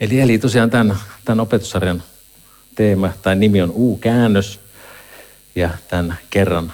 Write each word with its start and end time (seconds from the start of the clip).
Eli, 0.00 0.20
eli 0.20 0.38
tosiaan 0.38 0.70
tämän, 0.70 0.96
tämän 1.24 1.40
opetussarjan 1.40 2.02
teema 2.74 3.12
tai 3.22 3.36
nimi 3.36 3.62
on 3.62 3.72
U-käännös 3.74 4.60
ja 5.54 5.70
tämän 5.88 6.18
kerran 6.30 6.72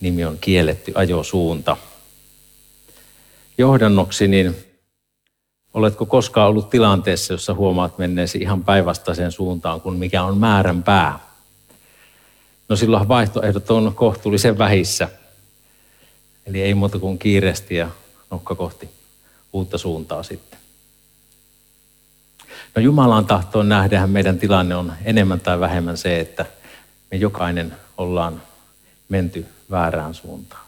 nimi 0.00 0.24
on 0.24 0.38
kielletty 0.40 0.92
ajosuunta. 0.94 1.76
Johdannoksi, 3.58 4.28
niin 4.28 4.56
oletko 5.74 6.06
koskaan 6.06 6.48
ollut 6.48 6.70
tilanteessa, 6.70 7.34
jossa 7.34 7.54
huomaat 7.54 7.98
menneesi 7.98 8.38
ihan 8.38 8.64
päinvastaiseen 8.64 9.32
suuntaan 9.32 9.80
kuin 9.80 9.98
mikä 9.98 10.22
on 10.22 10.38
määrän 10.38 10.82
pää? 10.82 11.18
No 12.68 12.76
silloin 12.76 13.08
vaihtoehdot 13.08 13.70
on 13.70 13.94
kohtuullisen 13.94 14.58
vähissä. 14.58 15.08
Eli 16.46 16.62
ei 16.62 16.74
muuta 16.74 16.98
kuin 16.98 17.18
kiiresti 17.18 17.74
ja 17.74 17.90
nokka 18.30 18.54
kohti 18.54 18.88
uutta 19.52 19.78
suuntaa 19.78 20.22
sitten. 20.22 20.59
No 22.74 22.82
Jumalan 22.82 23.26
tahtoon 23.26 23.68
nähdään 23.68 24.10
meidän 24.10 24.38
tilanne 24.38 24.76
on 24.76 24.92
enemmän 25.04 25.40
tai 25.40 25.60
vähemmän 25.60 25.96
se, 25.96 26.20
että 26.20 26.46
me 27.10 27.16
jokainen 27.16 27.76
ollaan 27.96 28.42
menty 29.08 29.46
väärään 29.70 30.14
suuntaan. 30.14 30.66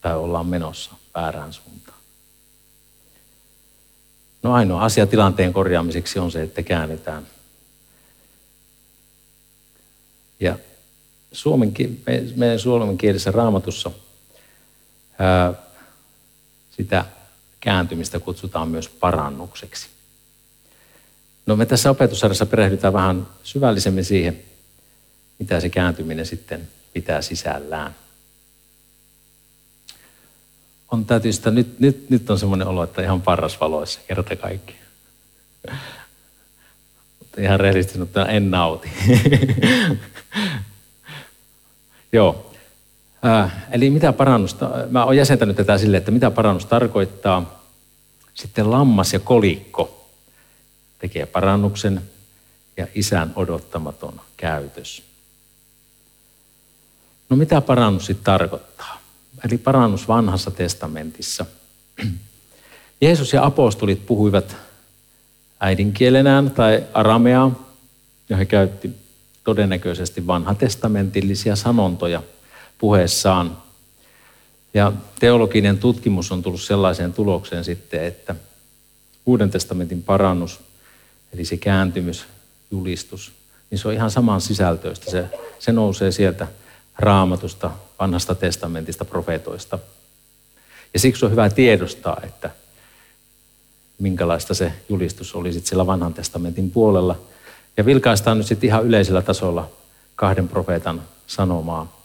Tai 0.00 0.16
ollaan 0.16 0.46
menossa 0.46 0.94
väärään 1.14 1.52
suuntaan. 1.52 1.98
No 4.42 4.52
ainoa 4.52 4.84
asia 4.84 5.06
tilanteen 5.06 5.52
korjaamiseksi 5.52 6.18
on 6.18 6.30
se, 6.30 6.42
että 6.42 6.62
käännytään. 6.62 7.26
Ja 10.40 10.58
suomen, 11.32 11.72
meidän 12.36 12.58
suomen 12.58 12.98
kielisessä 12.98 13.30
raamatussa 13.30 13.90
sitä 16.70 17.04
kääntymistä 17.60 18.20
kutsutaan 18.20 18.68
myös 18.68 18.88
parannukseksi. 18.88 19.88
No 21.50 21.56
me 21.56 21.66
tässä 21.66 21.90
opetussarjassa 21.90 22.46
perehdytään 22.46 22.92
vähän 22.92 23.26
syvällisemmin 23.42 24.04
siihen, 24.04 24.42
mitä 25.38 25.60
se 25.60 25.68
kääntyminen 25.68 26.26
sitten 26.26 26.68
pitää 26.92 27.22
sisällään. 27.22 27.94
On 30.90 31.04
täytyy 31.04 31.32
sitä, 31.32 31.50
nyt, 31.50 31.80
nyt, 31.80 32.10
nyt 32.10 32.30
on 32.30 32.38
semmoinen 32.38 32.66
olo, 32.66 32.84
että 32.84 33.02
ihan 33.02 33.22
parras 33.22 33.60
valoissa 33.60 34.00
kerta 34.08 34.36
kaikki. 34.36 34.74
Mutta 37.18 37.40
ihan 37.40 37.60
rehellisesti 37.60 37.94
sanottuna 37.94 38.26
en 38.26 38.50
nauti. 38.50 38.90
Joo. 42.12 42.52
Äh, 43.26 43.52
eli 43.70 43.90
mitä 43.90 44.12
parannusta, 44.12 44.70
mä 44.90 45.04
olen 45.04 45.16
jäsentänyt 45.16 45.56
tätä 45.56 45.78
sille, 45.78 45.96
että 45.96 46.10
mitä 46.10 46.30
parannus 46.30 46.66
tarkoittaa. 46.66 47.64
Sitten 48.34 48.70
lammas 48.70 49.12
ja 49.12 49.20
kolikko 49.20 49.99
tekee 51.00 51.26
parannuksen 51.26 52.02
ja 52.76 52.86
isän 52.94 53.32
odottamaton 53.36 54.20
käytös. 54.36 55.02
No 57.28 57.36
mitä 57.36 57.60
parannus 57.60 58.06
sitten 58.06 58.24
tarkoittaa? 58.24 59.00
Eli 59.44 59.58
parannus 59.58 60.08
vanhassa 60.08 60.50
testamentissa. 60.50 61.46
Jeesus 63.00 63.32
ja 63.32 63.44
apostolit 63.44 64.06
puhuivat 64.06 64.56
äidinkielenään 65.60 66.50
tai 66.50 66.84
arameaa, 66.94 67.70
ja 68.28 68.36
he 68.36 68.44
käytti 68.44 68.90
todennäköisesti 69.44 70.26
vanhatestamentillisia 70.26 71.56
sanontoja 71.56 72.22
puheessaan. 72.78 73.56
Ja 74.74 74.92
teologinen 75.20 75.78
tutkimus 75.78 76.32
on 76.32 76.42
tullut 76.42 76.62
sellaiseen 76.62 77.12
tulokseen 77.12 77.64
sitten, 77.64 78.04
että 78.04 78.34
Uuden 79.26 79.50
testamentin 79.50 80.02
parannus, 80.02 80.60
eli 81.32 81.44
se 81.44 81.56
kääntymys, 81.56 82.24
julistus, 82.70 83.32
niin 83.70 83.78
se 83.78 83.88
on 83.88 83.94
ihan 83.94 84.10
saman 84.10 84.40
sisältöistä. 84.40 85.10
Se, 85.10 85.24
se 85.58 85.72
nousee 85.72 86.12
sieltä 86.12 86.46
raamatusta, 86.98 87.70
vanhasta 88.00 88.34
testamentista, 88.34 89.04
profeetoista. 89.04 89.78
Ja 90.94 91.00
siksi 91.00 91.24
on 91.24 91.30
hyvä 91.30 91.50
tiedostaa, 91.50 92.20
että 92.22 92.50
minkälaista 93.98 94.54
se 94.54 94.72
julistus 94.88 95.34
oli 95.34 95.52
sitten 95.52 95.68
siellä 95.68 95.86
vanhan 95.86 96.14
testamentin 96.14 96.70
puolella. 96.70 97.18
Ja 97.76 97.86
vilkaistaan 97.86 98.38
nyt 98.38 98.46
sitten 98.46 98.68
ihan 98.68 98.84
yleisellä 98.84 99.22
tasolla 99.22 99.70
kahden 100.16 100.48
profeetan 100.48 101.02
sanomaa. 101.26 102.00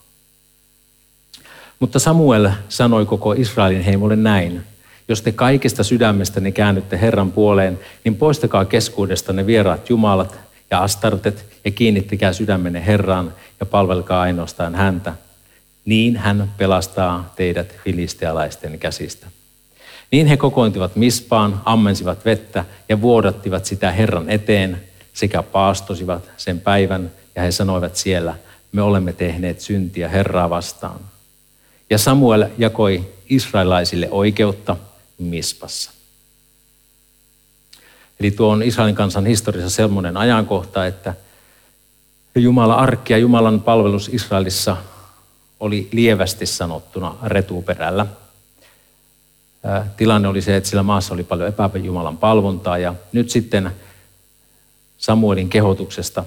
Mutta 1.80 2.00
Samuel 2.00 2.50
sanoi 2.70 3.06
koko 3.06 3.34
Israelin 3.34 3.82
heimolle 3.82 4.16
näin. 4.16 4.64
Jos 5.08 5.22
te 5.22 5.32
kaikista 5.32 5.84
sydämestäni 5.84 6.52
käännytte 6.52 7.02
Herran 7.02 7.32
puoleen, 7.32 7.80
niin 8.04 8.16
poistakaa 8.16 8.66
keskuudestanne 8.66 9.46
vieraat 9.46 9.90
jumalat 9.90 10.40
ja 10.72 10.84
astartet 10.84 11.46
ja 11.66 11.72
kiinnittäkää 11.72 12.34
sydämenne 12.34 12.86
Herraan 12.86 13.34
ja 13.60 13.66
palvelkaa 13.66 14.22
ainoastaan 14.22 14.76
häntä. 14.76 15.14
Niin 15.86 16.18
hän 16.18 16.52
pelastaa 16.58 17.34
teidät 17.36 17.76
filistealaisten 17.84 18.80
käsistä. 18.80 19.28
Niin 20.12 20.28
he 20.28 20.38
kokoontivat 20.38 20.96
mispaan, 20.96 21.62
ammensivat 21.66 22.26
vettä 22.26 22.66
ja 22.90 23.02
vuodattivat 23.02 23.66
sitä 23.66 23.92
Herran 23.92 24.30
eteen 24.30 24.82
sekä 25.14 25.44
paastosivat 25.44 26.24
sen 26.38 26.60
päivän 26.60 27.12
ja 27.36 27.42
he 27.42 27.52
sanoivat 27.52 27.96
siellä, 27.96 28.36
me 28.72 28.82
olemme 28.82 29.14
tehneet 29.14 29.62
syntiä 29.62 30.10
Herraa 30.10 30.50
vastaan. 30.50 31.00
Ja 31.90 31.98
Samuel 31.98 32.46
jakoi 32.58 33.08
israelaisille 33.30 34.08
oikeutta 34.12 34.78
Mispassa. 35.18 35.92
Eli 38.20 38.32
tuo 38.32 38.50
on 38.50 38.64
Israelin 38.64 38.96
kansan 38.96 39.26
historiassa 39.26 39.76
sellainen 39.76 40.18
ajankohta, 40.18 40.86
että 40.86 41.14
Jumalan 42.36 42.80
arkki 42.80 43.14
ja 43.14 43.18
Jumalan 43.18 43.62
palvelus 43.62 44.10
Israelissa 44.14 44.78
oli 45.60 45.90
lievästi 45.92 46.46
sanottuna 46.46 47.16
retuperällä. 47.24 48.06
Tilanne 49.98 50.28
oli 50.28 50.42
se, 50.42 50.56
että 50.56 50.70
sillä 50.70 50.84
maassa 50.84 51.14
oli 51.14 51.24
paljon 51.24 51.50
epäjumalan 51.50 52.18
palvontaa 52.18 52.78
ja 52.78 52.96
nyt 53.12 53.30
sitten 53.30 53.72
Samuelin 54.98 55.50
kehotuksesta 55.50 56.26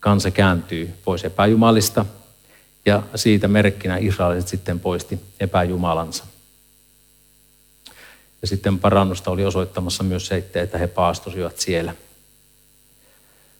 kansa 0.00 0.30
kääntyy 0.30 0.94
pois 1.04 1.24
epäjumalista 1.24 2.06
ja 2.86 3.02
siitä 3.14 3.48
merkkinä 3.48 3.96
israeliset 3.96 4.48
sitten 4.48 4.80
poisti 4.80 5.20
epäjumalansa. 5.40 6.24
Ja 8.42 8.48
sitten 8.48 8.78
parannusta 8.78 9.30
oli 9.30 9.44
osoittamassa 9.44 10.02
myös 10.02 10.26
se, 10.26 10.44
että 10.54 10.78
he 10.78 10.86
paastosivat 10.86 11.58
siellä. 11.58 11.94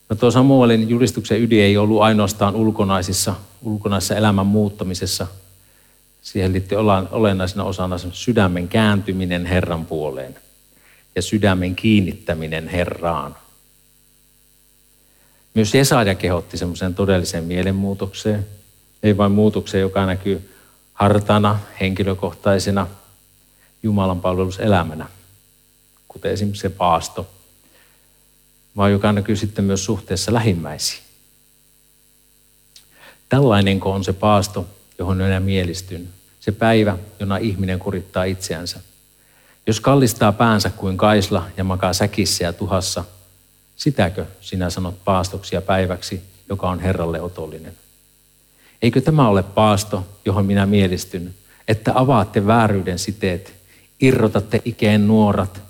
No 0.09 0.16
tuo 0.16 0.31
Samuelin 0.31 0.89
julistuksen 0.89 1.43
ydin 1.43 1.62
ei 1.62 1.77
ollut 1.77 2.03
ainoastaan 2.03 2.56
ulkonaisissa, 2.56 3.34
ulkonaisessa 3.62 4.17
elämän 4.17 4.47
muuttamisessa. 4.47 5.27
Siihen 6.22 6.53
liittyy 6.53 6.78
olennaisena 7.11 7.65
osana 7.65 7.99
sydämen 7.99 8.69
kääntyminen 8.69 9.47
Herran 9.47 9.87
puoleen 9.87 10.37
ja 11.15 11.22
sydämen 11.22 11.77
kiinnittäminen 11.77 12.69
Herraan. 12.69 13.37
Myös 15.55 15.75
Jesaja 15.75 16.15
kehotti 16.15 16.59
semmoiseen 16.59 16.94
todelliseen 16.94 17.44
mielenmuutokseen, 17.44 18.47
ei 19.03 19.17
vain 19.17 19.33
muutokseen, 19.33 19.81
joka 19.81 20.06
näkyy 20.06 20.50
hartana, 20.94 21.59
henkilökohtaisena 21.81 22.87
Jumalan 23.83 24.21
palveluselämänä, 24.21 25.06
kuten 26.09 26.33
esimerkiksi 26.33 26.62
se 26.62 26.69
paasto, 26.69 27.27
vaan 28.77 28.93
joka 28.93 29.12
näkyy 29.12 29.37
sitten 29.37 29.65
myös 29.65 29.84
suhteessa 29.84 30.34
lähimmäisiin. 30.34 31.03
Tällainenko 33.28 33.93
on 33.93 34.05
se 34.05 34.12
paasto, 34.12 34.67
johon 34.99 35.17
minä 35.17 35.41
mielistyn, 35.41 36.09
se 36.41 36.53
päivä, 36.53 36.99
jona 37.21 37.37
ihminen 37.37 37.78
kurittaa 37.78 38.25
itseänsä. 38.25 38.81
Jos 39.67 39.81
kallistaa 39.81 40.33
päänsä 40.33 40.71
kuin 40.71 40.97
kaisla 40.97 41.47
ja 41.56 41.65
makaa 41.65 41.93
säkissä 41.93 42.44
ja 42.44 42.53
tuhassa, 42.53 43.05
sitäkö 43.76 44.26
sinä 44.41 44.70
sanot 44.70 45.05
paastoksia 45.05 45.62
päiväksi, 45.62 46.23
joka 46.49 46.70
on 46.70 46.81
Herralle 46.81 47.20
otollinen? 47.20 47.73
Eikö 48.82 49.00
tämä 49.00 49.29
ole 49.29 49.43
paasto, 49.43 50.06
johon 50.25 50.47
minä 50.47 50.67
mielistyn, 50.67 51.35
että 51.69 51.93
avaatte 51.94 52.47
vääryyden 52.47 52.99
siteet, 52.99 53.57
irrotatte 54.00 54.62
ikeen 54.65 55.06
nuorat 55.06 55.61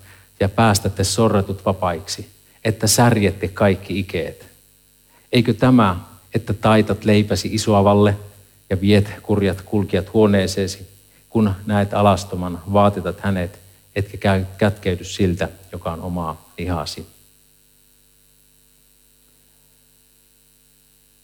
ja 0.40 0.48
päästätte 0.48 1.04
sorretut 1.04 1.64
vapaiksi, 1.64 2.28
että 2.64 2.86
särjette 2.86 3.48
kaikki 3.48 3.98
ikeet? 3.98 4.46
Eikö 5.32 5.54
tämä, 5.54 6.00
että 6.34 6.52
taitat 6.52 7.04
leipäsi 7.04 7.48
isoavalle 7.52 8.16
ja 8.70 8.80
viet 8.80 9.10
kurjat 9.22 9.62
kulkijat 9.62 10.12
huoneeseesi, 10.12 10.88
kun 11.28 11.54
näet 11.66 11.94
alastoman, 11.94 12.62
vaatetat 12.72 13.20
hänet, 13.20 13.58
etkä 13.96 14.16
käy 14.16 14.44
kätkeydy 14.58 15.04
siltä, 15.04 15.48
joka 15.72 15.92
on 15.92 16.00
omaa 16.00 16.50
lihasi? 16.58 17.06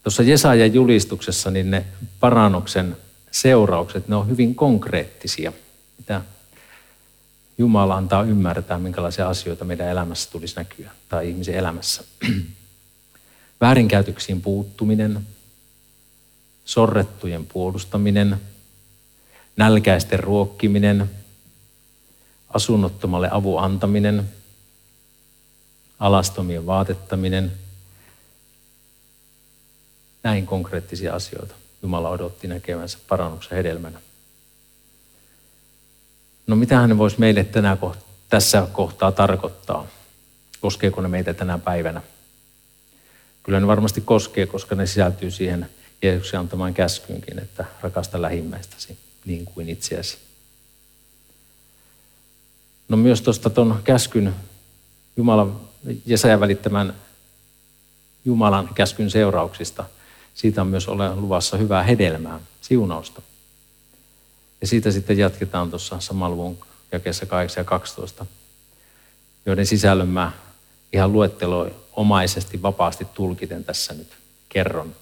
Tuossa 0.02 0.22
Jesajan 0.22 0.74
julistuksessa 0.74 1.50
niin 1.50 1.70
ne 1.70 1.86
parannuksen 2.20 2.96
seuraukset, 3.30 4.08
ne 4.08 4.16
on 4.16 4.28
hyvin 4.28 4.54
konkreettisia. 4.54 5.52
Mitä, 5.98 6.22
Jumala 7.58 7.96
antaa 7.96 8.22
ymmärtää, 8.22 8.78
minkälaisia 8.78 9.28
asioita 9.28 9.64
meidän 9.64 9.88
elämässä 9.88 10.30
tulisi 10.30 10.56
näkyä 10.56 10.90
tai 11.08 11.28
ihmisen 11.28 11.54
elämässä. 11.54 12.04
Väärinkäytöksiin 13.60 14.40
puuttuminen, 14.42 15.26
sorrettujen 16.64 17.46
puolustaminen, 17.46 18.40
nälkäisten 19.56 20.20
ruokkiminen, 20.20 21.10
asunnottomalle 22.48 23.28
avun 23.32 23.62
antaminen, 23.62 24.28
alastomien 25.98 26.66
vaatettaminen. 26.66 27.52
Näin 30.22 30.46
konkreettisia 30.46 31.14
asioita 31.14 31.54
Jumala 31.82 32.08
odotti 32.08 32.48
näkevänsä 32.48 32.98
parannuksen 33.08 33.56
hedelmänä. 33.56 34.00
No 36.46 36.56
mitä 36.56 36.76
hän 36.76 36.98
voisi 36.98 37.20
meille 37.20 37.44
tänä 37.44 37.76
kohtaa, 37.76 38.08
tässä 38.28 38.66
kohtaa 38.72 39.12
tarkoittaa? 39.12 39.86
Koskeeko 40.60 41.00
ne 41.00 41.08
meitä 41.08 41.34
tänä 41.34 41.58
päivänä? 41.58 42.02
Kyllä 43.42 43.60
ne 43.60 43.66
varmasti 43.66 44.00
koskee, 44.00 44.46
koska 44.46 44.74
ne 44.74 44.86
sisältyy 44.86 45.30
siihen 45.30 45.70
Jeesuksen 46.02 46.40
antamaan 46.40 46.74
käskyynkin, 46.74 47.38
että 47.38 47.64
rakasta 47.82 48.22
lähimmäistäsi 48.22 48.98
niin 49.24 49.44
kuin 49.44 49.68
itseäsi. 49.68 50.18
No 52.88 52.96
myös 52.96 53.22
tuosta 53.22 53.50
tuon 53.50 53.80
käskyn 53.84 54.34
Jumalan, 55.16 55.60
Jesajan 56.06 56.40
välittämän 56.40 56.94
Jumalan 58.24 58.68
käskyn 58.74 59.10
seurauksista, 59.10 59.84
siitä 60.34 60.60
on 60.60 60.66
myös 60.66 60.88
ole 60.88 61.16
luvassa 61.16 61.56
hyvää 61.56 61.82
hedelmää, 61.82 62.40
siunausta. 62.60 63.22
Ja 64.64 64.68
siitä 64.68 64.90
sitten 64.90 65.18
jatketaan 65.18 65.70
tuossa 65.70 66.00
saman 66.00 66.30
luvun 66.30 66.58
jakeessa 66.92 67.26
8 67.26 67.60
ja 67.60 67.64
12, 67.64 68.26
joiden 69.46 69.66
sisällön 69.66 70.08
mä 70.08 70.32
ihan 70.92 71.12
luetteloimaisesti 71.12 72.62
vapaasti 72.62 73.04
tulkiten 73.04 73.64
tässä 73.64 73.94
nyt 73.94 74.08
kerron. 74.48 74.96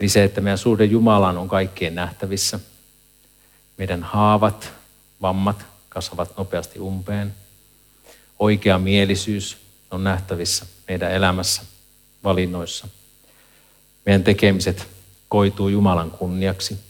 Eli 0.00 0.08
se, 0.08 0.24
että 0.24 0.40
meidän 0.40 0.58
suhde 0.58 0.84
Jumalaan 0.84 1.38
on 1.38 1.48
kaikkien 1.48 1.94
nähtävissä. 1.94 2.60
Meidän 3.76 4.02
haavat, 4.02 4.72
vammat 5.22 5.66
kasvavat 5.88 6.36
nopeasti 6.36 6.80
umpeen. 6.80 7.34
Oikea 8.38 8.78
mielisyys 8.78 9.56
on 9.90 10.04
nähtävissä 10.04 10.66
meidän 10.88 11.12
elämässä, 11.12 11.62
valinnoissa. 12.24 12.88
Meidän 14.06 14.24
tekemiset 14.24 14.88
koituu 15.28 15.68
Jumalan 15.68 16.10
kunniaksi. 16.10 16.85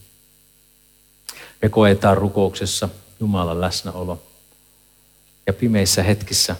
Me 1.62 1.68
koetaan 1.68 2.16
rukouksessa 2.16 2.88
Jumalan 3.20 3.60
läsnäolo. 3.60 4.22
Ja 5.46 5.52
pimeissä 5.52 6.02
hetkissä, 6.02 6.56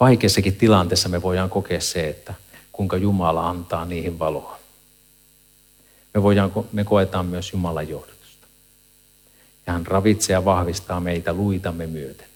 vaikeissakin 0.00 0.56
tilanteissa 0.56 1.08
me 1.08 1.22
voidaan 1.22 1.50
kokea 1.50 1.80
se, 1.80 2.08
että 2.08 2.34
kuinka 2.72 2.96
Jumala 2.96 3.48
antaa 3.48 3.84
niihin 3.84 4.18
valoa. 4.18 4.58
Me, 6.14 6.22
voidaan, 6.22 6.52
me 6.72 6.84
koetaan 6.84 7.26
myös 7.26 7.52
Jumalan 7.52 7.88
johdatusta. 7.88 8.46
Ja 9.66 9.72
hän 9.72 9.86
ravitsee 9.86 10.34
ja 10.34 10.44
vahvistaa 10.44 11.00
meitä 11.00 11.32
luitamme 11.32 11.86
myöten. 11.86 12.28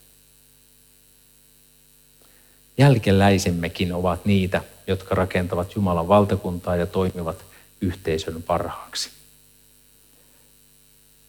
Jälkeläisemmekin 2.78 3.92
ovat 3.92 4.24
niitä, 4.24 4.62
jotka 4.86 5.14
rakentavat 5.14 5.74
Jumalan 5.74 6.08
valtakuntaa 6.08 6.76
ja 6.76 6.86
toimivat 6.86 7.44
yhteisön 7.80 8.42
parhaaksi 8.42 9.10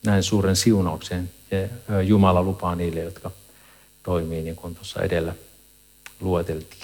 näin 0.06 0.24
suuren 0.24 0.56
siunauksen 0.56 1.32
ja 1.52 2.02
Jumala 2.02 2.44
lupaa 2.44 2.76
niille, 2.76 3.00
jotka 3.00 3.32
toimii 4.04 4.42
niin 4.42 4.56
kuin 4.56 4.76
tuossa 4.76 5.02
edellä 5.02 5.36
lueteltiin. 6.20 6.82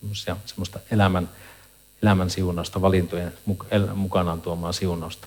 Semmoista, 0.00 0.36
semmoista 0.46 0.80
elämän, 0.90 1.28
elämän 2.02 2.30
siunausta, 2.30 2.82
valintojen 2.82 3.32
mukanaan 3.94 4.40
tuomaan 4.40 4.74
siunausta. 4.74 5.26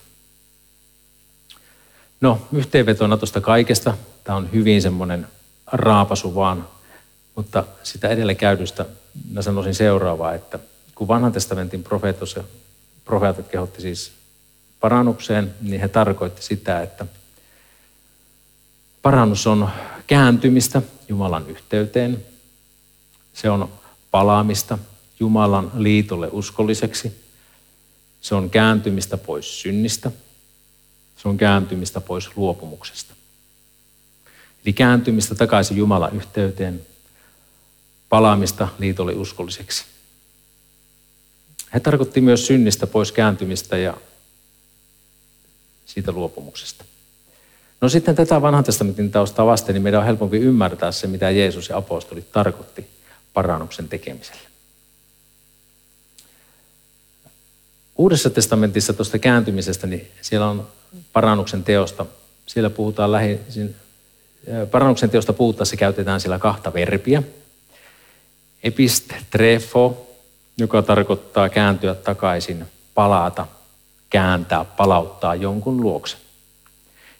No, 2.21 2.47
yhteenvetona 2.53 3.17
tuosta 3.17 3.41
kaikesta. 3.41 3.97
Tämä 4.23 4.37
on 4.37 4.51
hyvin 4.53 4.81
semmoinen 4.81 5.27
raapasu 5.67 6.35
vaan, 6.35 6.67
mutta 7.35 7.63
sitä 7.83 8.07
edellä 8.07 8.35
käydystä 8.35 8.85
mä 9.31 9.41
sanoisin 9.41 9.75
seuraavaa, 9.75 10.33
että 10.33 10.59
kun 10.95 11.07
vanhan 11.07 11.31
testamentin 11.31 11.83
profeetat 13.05 13.47
kehotti 13.51 13.81
siis 13.81 14.11
parannukseen, 14.83 15.55
niin 15.61 15.81
he 15.81 15.87
tarkoitti 15.87 16.43
sitä, 16.43 16.81
että 16.81 17.05
parannus 19.01 19.47
on 19.47 19.69
kääntymistä 20.07 20.81
Jumalan 21.09 21.49
yhteyteen. 21.49 22.25
Se 23.33 23.49
on 23.49 23.69
palaamista 24.11 24.77
Jumalan 25.19 25.71
liitolle 25.75 26.29
uskolliseksi. 26.31 27.23
Se 28.21 28.35
on 28.35 28.49
kääntymistä 28.49 29.17
pois 29.17 29.61
synnistä. 29.61 30.11
Se 31.17 31.27
on 31.27 31.37
kääntymistä 31.37 32.01
pois 32.01 32.37
luopumuksesta. 32.37 33.13
Eli 34.65 34.73
kääntymistä 34.73 35.35
takaisin 35.35 35.77
Jumalan 35.77 36.15
yhteyteen, 36.15 36.81
palaamista 38.09 38.67
liitolle 38.79 39.13
uskolliseksi. 39.13 39.85
He 41.73 41.79
tarkoitti 41.79 42.21
myös 42.21 42.47
synnistä 42.47 42.87
pois 42.87 43.11
kääntymistä 43.11 43.77
ja 43.77 43.97
siitä 45.93 46.11
luopumuksesta. 46.11 46.85
No 47.81 47.89
sitten 47.89 48.15
tätä 48.15 48.41
vanhan 48.41 48.63
testamentin 48.63 49.11
taustaa 49.11 49.45
vasten, 49.45 49.73
niin 49.73 49.83
meidän 49.83 49.99
on 49.99 50.05
helpompi 50.05 50.37
ymmärtää 50.37 50.91
se, 50.91 51.07
mitä 51.07 51.29
Jeesus 51.29 51.69
ja 51.69 51.77
apostolit 51.77 52.31
tarkoitti 52.31 52.87
parannuksen 53.33 53.87
tekemiselle. 53.87 54.41
Uudessa 57.95 58.29
testamentissa 58.29 58.93
tuosta 58.93 59.19
kääntymisestä, 59.19 59.87
niin 59.87 60.11
siellä 60.21 60.49
on 60.49 60.67
parannuksen 61.13 61.63
teosta. 61.63 62.05
Siellä 62.45 62.69
puhutaan 62.69 63.11
lähi, 63.11 63.39
parannuksen 64.71 65.09
teosta 65.09 65.33
puhuttaessa 65.33 65.75
käytetään 65.75 66.21
siellä 66.21 66.39
kahta 66.39 66.73
verbiä. 66.73 67.23
Epistrefo, 68.63 70.07
joka 70.57 70.81
tarkoittaa 70.81 71.49
kääntyä 71.49 71.95
takaisin, 71.95 72.65
palata 72.93 73.47
kääntää, 74.13 74.65
palauttaa 74.65 75.35
jonkun 75.35 75.81
luokse. 75.81 76.17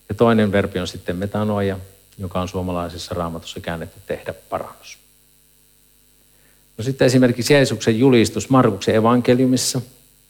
Ja 0.10 0.16
toinen 0.16 0.52
verbi 0.52 0.80
on 0.80 0.88
sitten 0.88 1.16
metanoia, 1.16 1.80
joka 2.18 2.42
on 2.42 2.48
suomalaisessa 2.48 3.16
raamatussa 3.16 3.60
käännetty 3.60 4.00
tehdä 4.08 4.34
parannus. 4.34 4.98
No 6.78 6.84
sitten 6.84 7.06
esimerkiksi 7.06 7.54
Jeesuksen 7.54 8.00
julistus 8.00 8.50
Markuksen 8.50 8.96
evankeliumissa, 8.96 9.82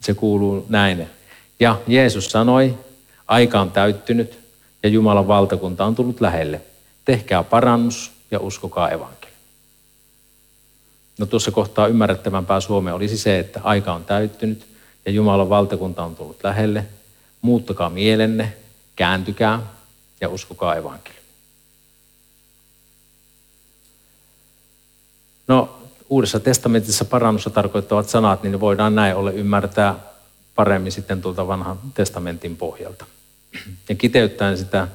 se 0.01 0.13
kuuluu 0.13 0.65
näin. 0.69 1.07
Ja 1.59 1.81
Jeesus 1.88 2.25
sanoi, 2.25 2.77
aika 3.27 3.61
on 3.61 3.71
täyttynyt 3.71 4.39
ja 4.83 4.89
Jumalan 4.89 5.27
valtakunta 5.27 5.85
on 5.85 5.95
tullut 5.95 6.21
lähelle. 6.21 6.61
Tehkää 7.05 7.43
parannus 7.43 8.11
ja 8.31 8.39
uskokaa 8.39 8.89
evankeliumi. 8.89 9.39
No 11.17 11.25
tuossa 11.25 11.51
kohtaa 11.51 11.88
ymmärrettävämpää 11.88 12.59
Suomea 12.59 12.95
olisi 12.95 13.17
se, 13.17 13.39
että 13.39 13.61
aika 13.63 13.93
on 13.93 14.05
täyttynyt 14.05 14.72
ja 15.05 15.12
Jumalan 15.12 15.50
valtakunta 15.50 16.03
on 16.03 16.15
tullut 16.15 16.43
lähelle. 16.43 16.86
Muuttakaa 17.41 17.89
mielenne, 17.89 18.53
kääntykää 18.95 19.60
ja 20.22 20.29
uskokaa 20.29 20.75
evankeliumi. 20.75 21.24
No, 25.48 25.79
Uudessa 26.10 26.39
testamentissa 26.39 27.05
parannusta 27.05 27.50
tarkoittavat 27.50 28.10
sanat, 28.10 28.43
niin 28.43 28.51
ne 28.51 28.60
voidaan 28.60 28.95
näin 28.95 29.15
ollen 29.15 29.36
ymmärtää 29.36 29.95
paremmin 30.55 30.91
sitten 30.91 31.22
tuolta 31.22 31.48
vanhan 31.48 31.79
testamentin 31.93 32.57
pohjalta. 32.57 33.05
Ja 33.89 33.95
kiteyttäen 33.95 34.57
sitä 34.57 34.88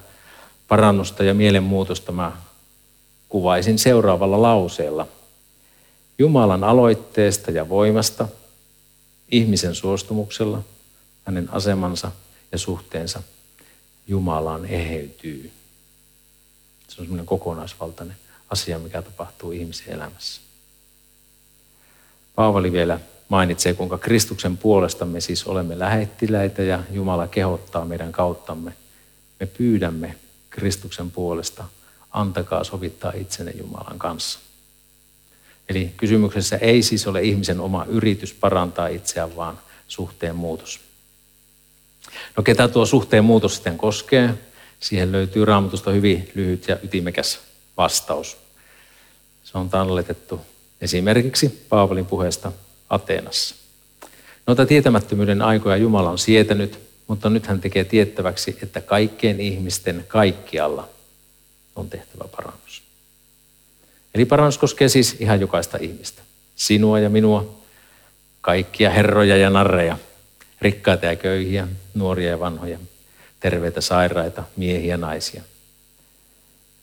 parannusta 0.68 1.24
ja 1.24 1.34
mielenmuutosta 1.34 2.12
mä 2.12 2.32
kuvaisin 3.28 3.78
seuraavalla 3.78 4.42
lauseella. 4.42 5.06
Jumalan 6.18 6.64
aloitteesta 6.64 7.50
ja 7.50 7.68
voimasta– 7.68 8.28
ihmisen 9.28 9.74
suostumuksella 9.74 10.62
hänen 11.24 11.48
asemansa 11.52 12.12
ja 12.52 12.58
suhteensa 12.58 13.22
Jumalaan 14.06 14.64
eheytyy. 14.64 15.52
Se 16.88 17.00
on 17.00 17.04
semmoinen 17.04 17.26
kokonaisvaltainen 17.26 18.16
asia, 18.50 18.78
mikä 18.78 19.02
tapahtuu 19.02 19.52
ihmisen 19.52 19.94
elämässä. 19.94 20.40
Paavali 22.34 22.72
vielä 22.72 23.00
mainitsee, 23.28 23.74
kuinka 23.74 23.98
Kristuksen 23.98 24.56
puolesta 24.56 25.04
me 25.04 25.20
siis 25.20 25.44
olemme 25.44 25.78
lähettiläitä 25.78 26.62
ja 26.62 26.82
Jumala 26.90 27.26
kehottaa 27.26 27.84
meidän 27.84 28.12
kauttamme. 28.12 28.72
Me 29.40 29.46
pyydämme 29.46 30.14
Kristuksen 30.50 31.10
puolesta, 31.10 31.64
antakaa 32.10 32.64
sovittaa 32.64 33.12
itsenne 33.12 33.52
Jumalan 33.58 33.98
kanssa. 33.98 34.38
Eli 35.68 35.92
kysymyksessä 35.96 36.56
ei 36.56 36.82
siis 36.82 37.06
ole 37.06 37.22
ihmisen 37.22 37.60
oma 37.60 37.84
yritys 37.88 38.34
parantaa 38.34 38.88
itseään, 38.88 39.36
vaan 39.36 39.58
suhteen 39.88 40.36
muutos. 40.36 40.80
No 42.36 42.42
ketä 42.42 42.68
tuo 42.68 42.86
suhteen 42.86 43.24
muutos 43.24 43.54
sitten 43.54 43.78
koskee? 43.78 44.34
Siihen 44.80 45.12
löytyy 45.12 45.44
raamatusta 45.44 45.90
hyvin 45.90 46.30
lyhyt 46.34 46.68
ja 46.68 46.78
ytimekäs 46.84 47.38
vastaus. 47.76 48.36
Se 49.44 49.58
on 49.58 49.70
talletettu 49.70 50.40
esimerkiksi 50.80 51.66
Paavalin 51.68 52.06
puheesta 52.06 52.52
Ateenassa. 52.90 53.54
Noita 54.46 54.66
tietämättömyyden 54.66 55.42
aikoja 55.42 55.76
Jumala 55.76 56.10
on 56.10 56.18
sietänyt, 56.18 56.78
mutta 57.06 57.30
nyt 57.30 57.46
hän 57.46 57.60
tekee 57.60 57.84
tiettäväksi, 57.84 58.58
että 58.62 58.80
kaikkien 58.80 59.40
ihmisten 59.40 60.04
kaikkialla 60.08 60.88
on 61.76 61.90
tehtävä 61.90 62.24
parannus. 62.24 62.37
Eli 64.18 64.24
parannus 64.24 64.58
koskee 64.58 64.88
siis 64.88 65.16
ihan 65.20 65.40
jokaista 65.40 65.78
ihmistä. 65.80 66.22
Sinua 66.56 66.98
ja 67.00 67.10
minua, 67.10 67.58
kaikkia 68.40 68.90
herroja 68.90 69.36
ja 69.36 69.50
narreja, 69.50 69.98
rikkaita 70.60 71.06
ja 71.06 71.16
köyhiä, 71.16 71.68
nuoria 71.94 72.30
ja 72.30 72.40
vanhoja, 72.40 72.78
terveitä 73.40 73.80
sairaita, 73.80 74.42
miehiä 74.56 74.94
ja 74.94 74.96
naisia, 74.96 75.42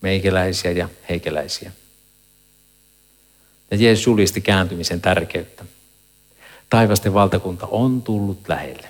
meikäläisiä 0.01 0.71
ja 0.71 0.89
heikäläisiä. 1.09 1.71
Ja 3.71 3.77
Jeesus 3.77 4.05
julisti 4.05 4.41
kääntymisen 4.41 5.01
tärkeyttä. 5.01 5.65
Taivasten 6.69 7.13
valtakunta 7.13 7.67
on 7.71 8.01
tullut 8.01 8.39
lähelle. 8.47 8.89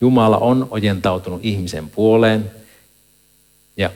Jumala 0.00 0.38
on 0.38 0.68
ojentautunut 0.70 1.40
ihmisen 1.44 1.90
puoleen 1.90 2.50
ja 3.76 3.90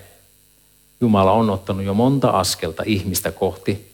Jumala 1.01 1.33
on 1.33 1.51
ottanut 1.51 1.85
jo 1.85 1.95
monta 1.95 2.31
askelta 2.31 2.83
ihmistä 2.87 3.33
kohti, 3.33 3.93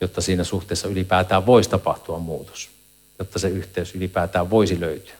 jotta 0.00 0.20
siinä 0.20 0.44
suhteessa 0.44 0.88
ylipäätään 0.88 1.46
voisi 1.46 1.70
tapahtua 1.70 2.18
muutos, 2.18 2.70
jotta 3.18 3.38
se 3.38 3.48
yhteys 3.48 3.94
ylipäätään 3.94 4.50
voisi 4.50 4.80
löytyä. 4.80 5.14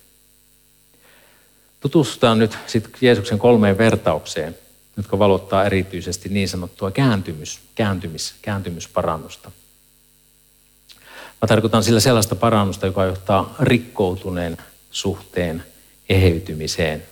Tutustutaan 1.80 2.38
nyt 2.38 2.58
sitten 2.66 2.92
Jeesuksen 3.00 3.38
kolmeen 3.38 3.78
vertaukseen, 3.78 4.58
jotka 4.96 5.18
valottaa 5.18 5.64
erityisesti 5.64 6.28
niin 6.28 6.48
sanottua 6.48 6.90
kääntymys, 6.90 7.60
kääntymis, 7.74 8.34
kääntymysparannusta. 8.42 9.50
Mä 11.42 11.48
tarkoitan 11.48 11.84
sillä 11.84 12.00
sellaista 12.00 12.34
parannusta, 12.34 12.86
joka 12.86 13.04
johtaa 13.04 13.54
rikkoutuneen 13.60 14.56
suhteen 14.90 15.64
eheytymiseen. 16.08 17.02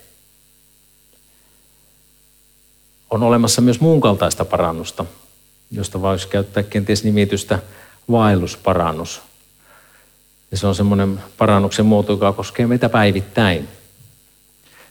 On 3.10 3.22
olemassa 3.22 3.60
myös 3.60 3.80
muun 3.80 4.00
kaltaista 4.00 4.44
parannusta, 4.44 5.04
josta 5.70 6.02
voisi 6.02 6.28
käyttää 6.28 6.62
kenties 6.62 7.04
nimitystä 7.04 7.58
vaellusparannus. 8.10 9.22
Ja 10.50 10.56
se 10.56 10.66
on 10.66 10.75
semmoinen 10.75 11.22
parannuksen 11.38 11.86
muoto, 11.86 12.12
joka 12.12 12.32
koskee 12.32 12.66
meitä 12.66 12.88
päivittäin. 12.88 13.68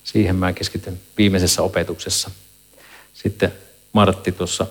Siihen 0.03 0.35
mä 0.35 0.53
keskityn 0.53 0.99
viimeisessä 1.17 1.61
opetuksessa. 1.61 2.31
Sitten 3.13 3.53
Martti 3.93 4.31
tuossa 4.31 4.67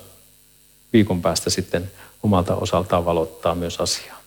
viikon 0.93 1.23
päästä 1.23 1.51
sitten 1.51 1.91
omalta 2.23 2.55
osaltaan 2.57 3.05
valottaa 3.05 3.55
myös 3.55 3.81
asiaa. 3.81 4.21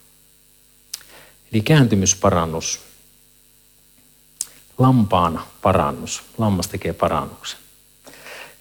Eli 1.53 1.61
kääntymysparannus. 1.61 2.79
Lampaan 4.77 5.41
parannus. 5.61 6.23
Lammas 6.37 6.67
tekee 6.67 6.93
parannuksen. 6.93 7.59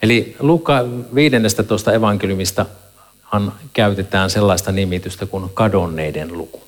Eli 0.02 0.36
Luukka 0.38 0.84
15 1.14 1.92
evankeliumista 1.92 2.66
käytetään 3.72 4.30
sellaista 4.30 4.72
nimitystä 4.72 5.26
kuin 5.26 5.50
kadonneiden 5.54 6.38
luku. 6.38 6.62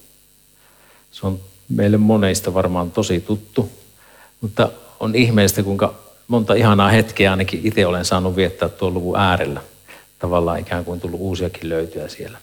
Se 1.10 1.26
on 1.26 1.40
meille 1.68 1.96
moneista 1.96 2.54
varmaan 2.54 2.90
tosi 2.90 3.20
tuttu, 3.20 3.70
mutta 4.40 4.70
on 5.00 5.14
ihmeellistä, 5.14 5.62
kuinka 5.62 5.94
monta 6.28 6.54
ihanaa 6.54 6.88
hetkeä 6.88 7.30
ainakin 7.30 7.60
itse 7.64 7.86
olen 7.86 8.04
saanut 8.04 8.36
viettää 8.36 8.68
tuon 8.68 8.94
luvun 8.94 9.18
äärellä. 9.18 9.60
Tavallaan 10.18 10.58
ikään 10.58 10.84
kuin 10.84 11.00
tullut 11.00 11.20
uusiakin 11.20 11.68
löytyä 11.68 12.08
siellä. 12.08 12.38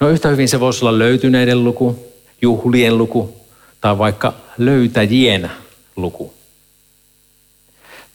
No 0.00 0.08
yhtä 0.08 0.28
hyvin 0.28 0.48
se 0.48 0.60
voisi 0.60 0.84
olla 0.84 0.98
löytyneiden 0.98 1.64
luku, 1.64 2.12
juhlien 2.42 2.98
luku 2.98 3.36
tai 3.80 3.98
vaikka 3.98 4.34
löytäjien 4.58 5.50
luku. 5.96 6.35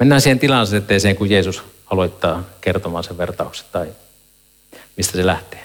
Mennään 0.01 0.22
siihen 0.22 0.39
tilanteeseen, 0.39 1.15
kun 1.15 1.29
Jeesus 1.29 1.63
aloittaa 1.86 2.43
kertomaan 2.62 3.03
sen 3.03 3.17
vertauksen 3.17 3.65
tai 3.72 3.88
mistä 4.98 5.17
se 5.17 5.25
lähtee. 5.25 5.63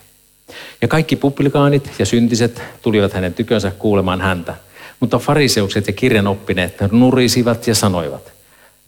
Ja 0.82 0.88
kaikki 0.88 1.16
publikaanit 1.16 1.90
ja 1.98 2.06
syntiset 2.06 2.62
tulivat 2.82 3.12
hänen 3.12 3.34
tykönsä 3.34 3.70
kuulemaan 3.70 4.20
häntä. 4.20 4.54
Mutta 5.00 5.18
fariseukset 5.18 5.86
ja 5.86 5.92
kirjanoppineet 5.92 6.74
nurisivat 6.90 7.66
ja 7.66 7.74
sanoivat, 7.74 8.32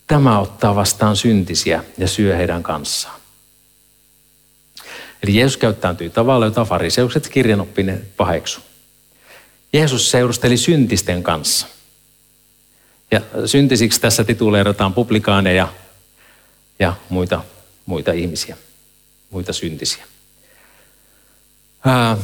tämä 0.07 0.39
ottaa 0.39 0.75
vastaan 0.75 1.17
syntisiä 1.17 1.85
ja 1.99 2.09
syö 2.09 2.37
heidän 2.37 2.63
kanssaan. 2.63 3.21
Eli 5.23 5.37
Jeesus 5.37 5.57
käyttäytyi 5.57 6.11
tavalla, 6.11 6.47
jota 6.47 6.65
fariseukset 6.65 7.29
kirjanoppineet 7.29 8.17
paheksu. 8.17 8.61
Jeesus 9.73 10.11
seurusteli 10.11 10.57
syntisten 10.57 11.23
kanssa. 11.23 11.78
Ja 13.11 13.21
syntisiksi 13.47 14.01
tässä 14.01 14.25
tituleerataan 14.25 14.95
publikaaneja 14.95 15.69
ja 16.79 16.95
muita, 17.09 17.45
muita 17.87 18.13
ihmisiä, 18.13 18.57
muita 19.31 19.53
syntisiä. 19.53 20.05
Ää, 21.85 22.17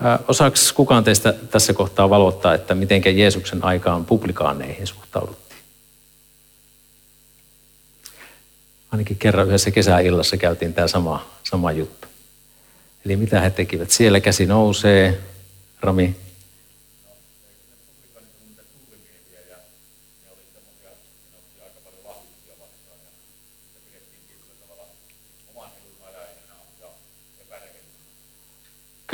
ää, 0.00 0.18
osaaks 0.28 0.72
kukaan 0.72 1.04
teistä 1.04 1.32
tässä 1.32 1.72
kohtaa 1.72 2.10
valottaa, 2.10 2.54
että 2.54 2.74
miten 2.74 3.18
Jeesuksen 3.18 3.64
aikaan 3.64 4.04
publikaaneihin 4.04 4.86
suhtauduttiin? 4.86 5.60
Ainakin 8.92 9.16
kerran 9.16 9.46
yhdessä 9.46 9.70
kesäillassa 9.70 10.36
käytiin 10.36 10.74
tämä 10.74 10.88
sama, 10.88 11.30
sama 11.44 11.72
juttu. 11.72 12.08
Eli 13.04 13.16
mitä 13.16 13.40
he 13.40 13.50
tekivät? 13.50 13.90
Siellä 13.90 14.20
käsi 14.20 14.46
nousee, 14.46 15.20
Rami. 15.80 16.23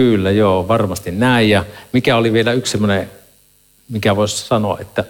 Kyllä, 0.00 0.30
joo, 0.30 0.68
varmasti 0.68 1.10
näin. 1.10 1.50
Ja 1.50 1.64
mikä 1.92 2.16
oli 2.16 2.32
vielä 2.32 2.52
yksi 2.52 2.72
semmoinen, 2.72 3.10
mikä 3.88 4.16
voisi 4.16 4.46
sanoa, 4.46 4.78
että 4.80 5.04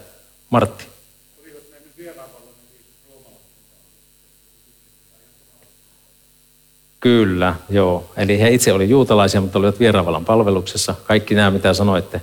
Martti. 0.50 0.84
Kyllä, 7.00 7.54
joo. 7.68 8.10
Eli 8.16 8.40
he 8.40 8.50
itse 8.50 8.72
olivat 8.72 8.90
juutalaisia, 8.90 9.40
mutta 9.40 9.58
olivat 9.58 9.80
vieraanvallan 9.80 10.24
palveluksessa. 10.24 10.94
Kaikki 11.04 11.34
nämä, 11.34 11.50
mitä 11.50 11.74
sanoitte, 11.74 12.20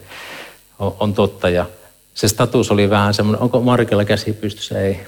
on, 0.80 0.96
on 1.00 1.14
totta. 1.14 1.50
Ja 1.50 1.66
se 2.14 2.28
status 2.28 2.72
oli 2.72 2.90
vähän 2.90 3.14
semmoinen, 3.14 3.42
onko 3.42 3.62
Markella 3.62 4.06
käsi 4.06 4.34
pystyssä? 4.34 4.82
Ei. 4.82 5.00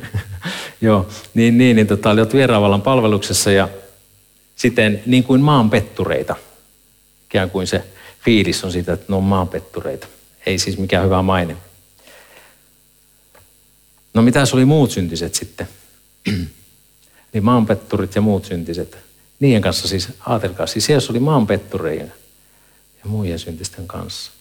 joo, 0.80 1.06
niin, 1.34 1.58
niin, 1.58 1.76
niin 1.76 1.86
tota, 1.86 2.10
olivat 2.10 2.34
vieraanvallan 2.34 2.82
palveluksessa 2.82 3.50
ja 3.50 3.68
sitten 4.56 5.02
niin 5.06 5.24
kuin 5.24 5.40
maanpettureita 5.40 6.36
ikään 7.34 7.50
kuin 7.50 7.66
se 7.66 7.84
fiilis 8.24 8.64
on 8.64 8.72
siitä, 8.72 8.92
että 8.92 9.06
ne 9.08 9.16
on 9.16 9.24
maanpettureita. 9.24 10.06
Ei 10.46 10.58
siis 10.58 10.78
mikään 10.78 11.04
hyvä 11.04 11.22
maine. 11.22 11.56
No 14.14 14.22
mitä 14.22 14.42
oli 14.52 14.64
muut 14.64 14.90
syntiset 14.90 15.34
sitten? 15.34 15.68
Eli 17.34 17.40
maanpetturit 17.50 18.14
ja 18.14 18.20
muut 18.20 18.44
syntiset. 18.44 18.98
Niiden 19.40 19.62
kanssa 19.62 19.88
siis, 19.88 20.08
ajatelkaa, 20.26 20.66
siis 20.66 20.86
siellä 20.86 21.06
oli 21.10 21.18
maanpettureiden 21.18 22.12
ja 23.04 23.10
muiden 23.10 23.38
syntisten 23.38 23.86
kanssa. 23.86 24.32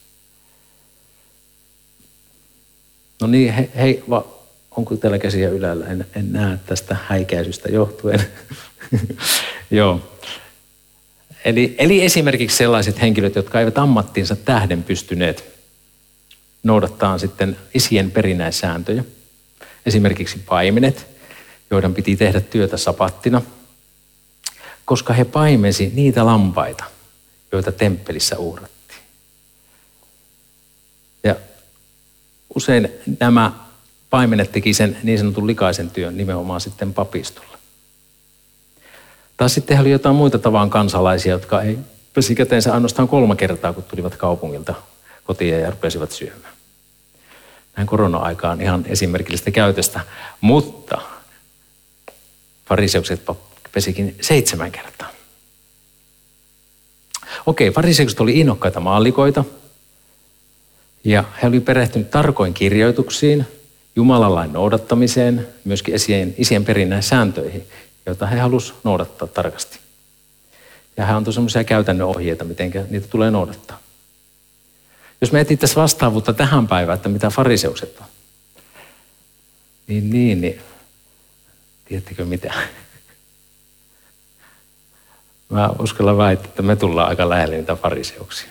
No 3.22 3.28
niin, 3.28 3.54
hei, 3.54 3.70
hei 3.76 4.04
va, 4.10 4.28
onko 4.72 4.96
teillä 4.96 5.20
käsiä 5.20 5.50
ylällä? 5.50 5.88
En, 5.88 6.06
en 6.16 6.32
näe 6.32 6.60
tästä 6.66 6.98
häikäisystä 7.08 7.70
johtuen. 7.70 8.26
Joo. 9.72 10.13
Eli, 11.46 11.76
eli 11.78 12.04
esimerkiksi 12.04 12.58
sellaiset 12.58 13.02
henkilöt, 13.02 13.36
jotka 13.36 13.60
eivät 13.60 13.78
ammattiinsa 13.78 14.36
tähden 14.36 14.84
pystyneet 14.84 15.54
noudattaa 16.64 17.18
sitten 17.18 17.58
isien 17.74 18.12
perinäissääntöjä. 18.12 19.04
Esimerkiksi 19.86 20.40
paimenet, 20.40 21.08
joiden 21.72 21.94
piti 21.94 22.16
tehdä 22.16 22.42
työtä 22.42 22.78
sapattina, 22.78 23.42
koska 24.86 25.14
he 25.14 25.26
paimensi 25.26 25.92
niitä 25.96 26.26
lampaita, 26.26 26.84
joita 27.52 27.72
temppelissä 27.72 28.38
uhrattiin. 28.38 29.00
Ja 31.24 31.36
usein 32.56 32.90
nämä 33.20 33.52
paimenet 34.10 34.52
teki 34.52 34.74
sen 34.74 34.98
niin 35.04 35.18
sanotun 35.18 35.48
likaisen 35.48 35.90
työn 35.90 36.18
nimenomaan 36.18 36.62
sitten 36.62 36.94
papistolla. 36.94 37.53
Tai 39.38 39.50
sitten 39.50 39.80
oli 39.80 39.92
jotain 39.92 40.16
muita 40.16 40.40
tavan 40.40 40.70
kansalaisia, 40.70 41.32
jotka 41.32 41.62
ei 41.62 41.78
pesi 42.14 42.36
käteensä 42.36 42.74
ainoastaan 42.74 43.08
kolme 43.08 43.36
kertaa, 43.36 43.74
kun 43.74 43.84
tulivat 43.84 44.16
kaupungilta 44.16 44.74
kotiin 45.24 45.60
ja 45.60 45.70
rupesivat 45.70 46.12
syömään. 46.12 46.54
Näin 47.78 47.88
korona-aikaan 47.88 48.62
ihan 48.62 48.86
esimerkillistä 48.88 49.52
käytöstä. 49.52 50.00
Mutta 50.42 51.02
fariseukset 52.66 53.22
pesikin 53.72 54.16
seitsemän 54.22 54.72
kertaa. 54.72 55.10
Okei, 57.46 57.72
fariseukset 57.72 58.20
oli 58.20 58.40
innokkaita 58.40 58.80
maallikoita, 58.80 59.44
ja 61.04 61.24
he 61.42 61.48
olivat 61.48 61.66
perehtyneet 61.66 62.12
tarkoin 62.12 62.54
kirjoituksiin, 62.54 63.46
Jumalan 63.96 64.36
lain 64.36 64.54
noudattamiseen, 64.54 65.48
myöskin 65.64 65.96
isien, 65.96 66.36
isien 66.38 66.66
perinnän 66.66 67.04
sääntöihin, 67.04 67.68
joita 68.06 68.28
he 68.28 68.40
halusivat 68.40 68.84
noudattaa 68.84 69.28
tarkasti. 69.28 69.80
Ja 70.98 71.06
hän 71.06 71.16
antoi 71.16 71.34
sellaisia 71.34 71.64
käytännön 71.64 72.08
ohjeita, 72.08 72.44
miten 72.44 72.88
niitä 72.90 73.08
tulee 73.08 73.32
noudattaa. 73.32 73.80
Jos 75.22 75.32
me 75.32 75.40
etsittäisiin 75.40 75.82
vastaavuutta 75.82 76.34
tähän 76.34 76.68
päivään, 76.68 76.96
että 76.96 77.10
mitä 77.10 77.30
fariseukset 77.30 77.98
on, 78.00 78.06
niin 79.88 80.10
niin, 80.10 80.42
niin 80.42 80.62
tiedättekö 81.86 82.26
mitä? 82.26 82.54
Mä 85.50 85.70
uskallan 85.80 86.18
väittää, 86.18 86.50
että 86.50 86.62
me 86.62 86.76
tullaan 86.76 87.10
aika 87.10 87.30
lähelle 87.30 87.56
niitä 87.56 87.76
fariseuksia. 87.76 88.50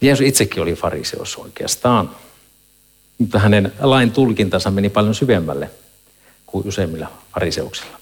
Jeesus 0.00 0.26
itsekin 0.26 0.62
oli 0.62 0.74
fariseus 0.74 1.36
oikeastaan, 1.36 2.16
mutta 3.18 3.38
hänen 3.38 3.72
lain 3.80 4.10
tulkintansa 4.10 4.70
meni 4.70 4.88
paljon 4.88 5.14
syvemmälle 5.14 5.70
kuin 6.54 6.68
useimmilla 6.68 7.08
fariseuksilla. 7.34 7.98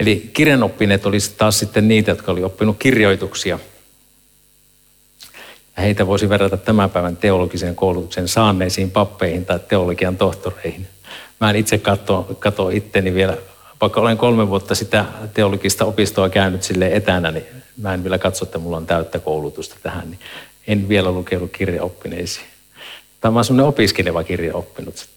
Eli 0.00 0.30
kirjanoppineet 0.32 1.06
olisi 1.06 1.34
taas 1.38 1.58
sitten 1.58 1.88
niitä, 1.88 2.10
jotka 2.10 2.32
oli 2.32 2.44
oppinut 2.44 2.76
kirjoituksia. 2.78 3.58
Ja 5.76 5.82
heitä 5.82 6.06
voisi 6.06 6.28
verrata 6.28 6.56
tämän 6.56 6.90
päivän 6.90 7.16
teologisen 7.16 7.76
koulutuksen 7.76 8.28
saanneisiin 8.28 8.90
pappeihin 8.90 9.46
tai 9.46 9.60
teologian 9.68 10.16
tohtoreihin. 10.16 10.86
Mä 11.40 11.50
en 11.50 11.56
itse 11.56 11.78
katso, 11.78 12.36
katso 12.38 12.68
itteni 12.68 13.14
vielä, 13.14 13.36
vaikka 13.80 14.00
olen 14.00 14.16
kolme 14.16 14.48
vuotta 14.48 14.74
sitä 14.74 15.04
teologista 15.34 15.84
opistoa 15.84 16.28
käynyt 16.28 16.62
sille 16.62 16.96
etänä, 16.96 17.30
niin 17.30 17.44
mä 17.76 17.94
en 17.94 18.02
vielä 18.02 18.18
katso, 18.18 18.44
että 18.44 18.58
mulla 18.58 18.76
on 18.76 18.86
täyttä 18.86 19.18
koulutusta 19.18 19.76
tähän, 19.82 20.10
niin 20.10 20.20
en 20.66 20.88
vielä 20.88 21.10
lukenut 21.10 21.50
kirjaoppineisiin. 21.52 22.46
Tämä 23.20 23.38
on 23.38 23.44
semmoinen 23.44 23.68
opiskeleva 23.68 24.24
kirja 24.24 24.54
oppinut 24.54 25.15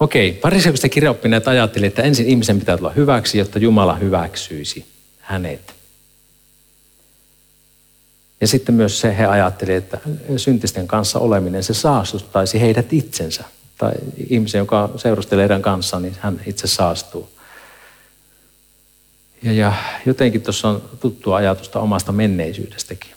Okei, 0.00 0.38
fariseukset 0.42 0.92
kirjaoppineet 0.92 1.48
ajattelivat, 1.48 1.90
että 1.90 2.02
ensin 2.02 2.26
ihmisen 2.26 2.58
pitää 2.58 2.76
tulla 2.76 2.90
hyväksi, 2.90 3.38
jotta 3.38 3.58
Jumala 3.58 3.94
hyväksyisi 3.94 4.86
hänet. 5.20 5.74
Ja 8.40 8.46
sitten 8.46 8.74
myös 8.74 9.00
se 9.00 9.16
he 9.16 9.26
ajattelivat, 9.26 9.84
että 9.84 9.98
syntisten 10.36 10.88
kanssa 10.88 11.18
oleminen, 11.18 11.64
se 11.64 11.74
saastuttaisi 11.74 12.60
heidät 12.60 12.92
itsensä. 12.92 13.44
Tai 13.78 13.92
ihmisen, 14.28 14.58
joka 14.58 14.90
seurustelee 14.96 15.42
heidän 15.42 15.62
kanssaan, 15.62 16.02
niin 16.02 16.16
hän 16.20 16.40
itse 16.46 16.66
saastuu. 16.66 17.28
Ja, 19.42 19.52
ja 19.52 19.72
jotenkin 20.06 20.42
tuossa 20.42 20.68
on 20.68 20.82
tuttua 21.00 21.36
ajatusta 21.36 21.80
omasta 21.80 22.12
menneisyydestäkin. 22.12 23.10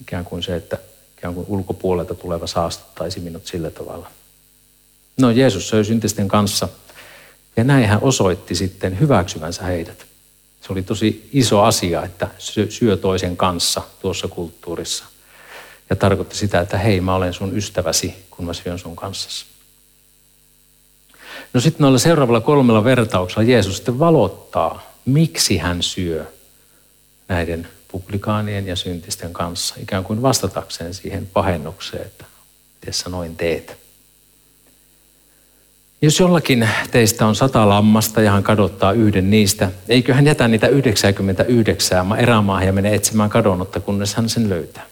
Ikään 0.00 0.24
kuin 0.24 0.42
se, 0.42 0.56
että 0.56 0.78
ikään 1.18 1.34
kuin 1.34 1.46
ulkopuolelta 1.48 2.14
tuleva 2.14 2.46
saastuttaisi 2.46 3.20
minut 3.20 3.46
sillä 3.46 3.70
tavalla. 3.70 4.10
No 5.20 5.30
Jeesus 5.30 5.68
söi 5.68 5.84
syntisten 5.84 6.28
kanssa 6.28 6.68
ja 7.56 7.64
näin 7.64 7.88
hän 7.88 7.98
osoitti 8.02 8.54
sitten 8.54 9.00
hyväksyvänsä 9.00 9.64
heidät. 9.64 10.06
Se 10.60 10.72
oli 10.72 10.82
tosi 10.82 11.28
iso 11.32 11.62
asia, 11.62 12.04
että 12.04 12.28
syö 12.68 12.96
toisen 12.96 13.36
kanssa 13.36 13.82
tuossa 14.00 14.28
kulttuurissa. 14.28 15.04
Ja 15.90 15.96
tarkoitti 15.96 16.36
sitä, 16.36 16.60
että 16.60 16.78
hei, 16.78 17.00
mä 17.00 17.14
olen 17.14 17.34
sun 17.34 17.56
ystäväsi, 17.56 18.14
kun 18.30 18.44
mä 18.44 18.52
syön 18.52 18.78
sun 18.78 18.96
kanssasi. 18.96 19.44
No 21.52 21.60
sitten 21.60 21.84
noilla 21.84 21.98
seuraavalla 21.98 22.40
kolmella 22.40 22.84
vertauksella 22.84 23.42
Jeesus 23.42 23.76
sitten 23.76 23.98
valottaa, 23.98 24.92
miksi 25.04 25.58
hän 25.58 25.82
syö 25.82 26.26
näiden 27.28 27.68
publikaanien 27.88 28.66
ja 28.66 28.76
syntisten 28.76 29.32
kanssa, 29.32 29.74
ikään 29.78 30.04
kuin 30.04 30.22
vastatakseen 30.22 30.94
siihen 30.94 31.26
pahennukseen, 31.26 32.02
että 32.02 32.24
miten 32.80 32.94
sä 32.94 33.08
noin 33.08 33.36
teet. 33.36 33.89
Jos 36.02 36.20
jollakin 36.20 36.68
teistä 36.90 37.26
on 37.26 37.34
sata 37.34 37.68
lammasta 37.68 38.20
ja 38.20 38.30
hän 38.30 38.42
kadottaa 38.42 38.92
yhden 38.92 39.30
niistä, 39.30 39.70
eikö 39.88 40.14
hän 40.14 40.26
jätä 40.26 40.48
niitä 40.48 40.68
99 40.68 42.18
erämaahan 42.18 42.66
ja 42.66 42.72
mene 42.72 42.94
etsimään 42.94 43.30
kadonnutta, 43.30 43.80
kunnes 43.80 44.14
hän 44.14 44.28
sen 44.28 44.48
löytää. 44.48 44.86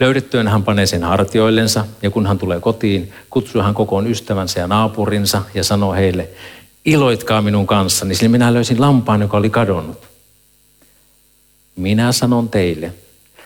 Löydettyön 0.00 0.48
hän 0.48 0.62
panee 0.62 0.86
sen 0.86 1.04
hartioillensa 1.04 1.84
ja 2.02 2.10
kun 2.10 2.26
hän 2.26 2.38
tulee 2.38 2.60
kotiin, 2.60 3.12
kutsuu 3.30 3.62
hän 3.62 3.74
kokoon 3.74 4.06
ystävänsä 4.06 4.60
ja 4.60 4.66
naapurinsa 4.66 5.42
ja 5.54 5.64
sanoo 5.64 5.92
heille, 5.92 6.28
iloitkaa 6.84 7.42
minun 7.42 7.66
kanssani, 7.66 8.14
sillä 8.14 8.28
minä 8.28 8.54
löysin 8.54 8.80
lampaan, 8.80 9.20
joka 9.20 9.36
oli 9.36 9.50
kadonnut. 9.50 10.08
Minä 11.76 12.12
sanon 12.12 12.48
teille, 12.48 12.92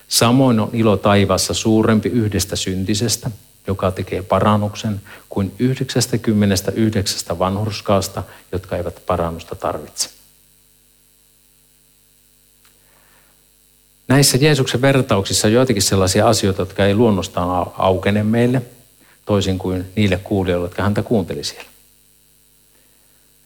samoin 0.08 0.60
on 0.60 0.70
ilo 0.72 0.96
taivassa 0.96 1.54
suurempi 1.54 2.08
yhdestä 2.08 2.56
syntisestä, 2.56 3.30
joka 3.66 3.90
tekee 3.90 4.22
parannuksen, 4.22 5.00
kuin 5.28 5.54
99 5.58 7.38
vanhurskaasta, 7.38 8.22
jotka 8.52 8.76
eivät 8.76 9.06
parannusta 9.06 9.54
tarvitse. 9.54 10.10
Näissä 14.08 14.38
Jeesuksen 14.40 14.82
vertauksissa 14.82 15.48
on 15.48 15.52
joitakin 15.52 15.82
sellaisia 15.82 16.28
asioita, 16.28 16.62
jotka 16.62 16.84
ei 16.84 16.94
luonnostaan 16.94 17.72
aukene 17.78 18.22
meille, 18.22 18.62
toisin 19.24 19.58
kuin 19.58 19.84
niille 19.96 20.16
kuulijoille, 20.16 20.64
jotka 20.64 20.82
häntä 20.82 21.02
kuunteli 21.02 21.44
siellä. 21.44 21.70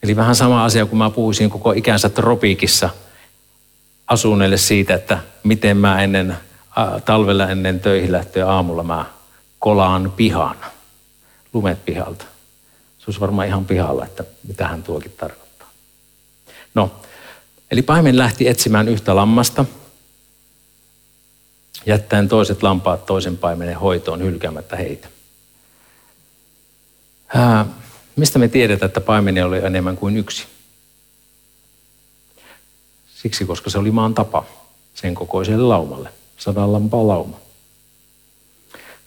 Eli 0.02 0.16
vähän 0.16 0.34
sama 0.34 0.64
asia, 0.64 0.86
kun 0.86 0.98
mä 0.98 1.10
puhuisin 1.10 1.50
koko 1.50 1.72
ikänsä 1.72 2.08
tropiikissa 2.08 2.90
asuneille 4.06 4.56
siitä, 4.56 4.94
että 4.94 5.18
miten 5.42 5.76
mä 5.76 6.02
ennen 6.02 6.36
talvella 7.04 7.48
ennen 7.48 7.80
töihin 7.80 8.12
lähtöä 8.12 8.48
aamulla 8.48 8.82
mä 8.82 9.04
kolaan 9.66 10.12
pihan, 10.16 10.56
lumet 11.52 11.84
pihalta. 11.84 12.24
Se 12.98 13.04
olisi 13.06 13.20
varmaan 13.20 13.46
ihan 13.48 13.64
pihalla, 13.64 14.04
että 14.04 14.24
mitä 14.48 14.68
hän 14.68 14.82
tuokin 14.82 15.12
tarkoittaa. 15.12 15.68
No, 16.74 16.90
eli 17.70 17.82
paimen 17.82 18.18
lähti 18.18 18.48
etsimään 18.48 18.88
yhtä 18.88 19.16
lammasta, 19.16 19.64
jättäen 21.86 22.28
toiset 22.28 22.62
lampaat 22.62 23.06
toisen 23.06 23.36
paimenen 23.36 23.76
hoitoon 23.76 24.22
hylkäämättä 24.22 24.76
heitä. 24.76 25.08
Ää, 27.34 27.66
mistä 28.16 28.38
me 28.38 28.48
tiedetään, 28.48 28.88
että 28.88 29.00
paimeni 29.00 29.42
oli 29.42 29.58
enemmän 29.58 29.96
kuin 29.96 30.16
yksi? 30.16 30.46
Siksi, 33.14 33.44
koska 33.44 33.70
se 33.70 33.78
oli 33.78 33.90
maan 33.90 34.14
tapa 34.14 34.44
sen 34.94 35.14
kokoiselle 35.14 35.64
laumalle, 35.64 36.08
sadan 36.36 36.72
lampaa 36.72 37.06
lauma. 37.06 37.45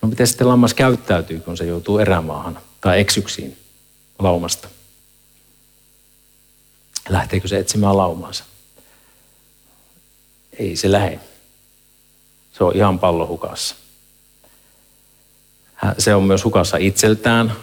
No 0.02 0.08
miten 0.10 0.28
sitten 0.28 0.48
lammas 0.48 0.74
käyttäytyy, 0.74 1.40
kun 1.40 1.58
se 1.58 1.66
joutuu 1.66 2.00
erämaahan 2.00 2.60
tai 2.82 3.00
eksyksiin 3.00 3.58
laumasta? 4.20 4.68
Lähteekö 7.10 7.48
se 7.48 7.58
etsimään 7.58 7.98
laumaansa? 7.98 8.44
Ei 10.60 10.76
se 10.76 10.92
lähde. 10.92 11.20
Se 12.54 12.64
on 12.64 12.76
ihan 12.76 13.00
pallo 13.00 13.28
hukassa. 13.28 13.76
Se 15.98 16.16
on 16.16 16.24
myös 16.24 16.44
hukassa 16.44 16.78
itseltään, 16.78 17.54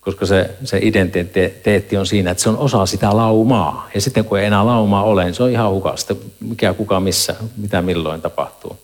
koska 0.00 0.26
se, 0.26 0.50
se 0.64 0.78
identiteetti 0.82 1.96
on 1.96 2.06
siinä, 2.06 2.30
että 2.30 2.42
se 2.42 2.48
on 2.48 2.58
osa 2.58 2.86
sitä 2.86 3.16
laumaa. 3.16 3.88
Ja 3.94 4.00
sitten 4.00 4.24
kun 4.24 4.38
ei 4.38 4.46
enää 4.46 4.66
laumaa 4.66 5.02
ole, 5.02 5.24
niin 5.24 5.34
se 5.34 5.42
on 5.42 5.50
ihan 5.50 5.70
hukasta, 5.70 6.16
mikä 6.40 6.74
kuka 6.74 7.00
missä, 7.00 7.34
mitä 7.56 7.82
milloin 7.82 8.22
tapahtuu. 8.22 8.78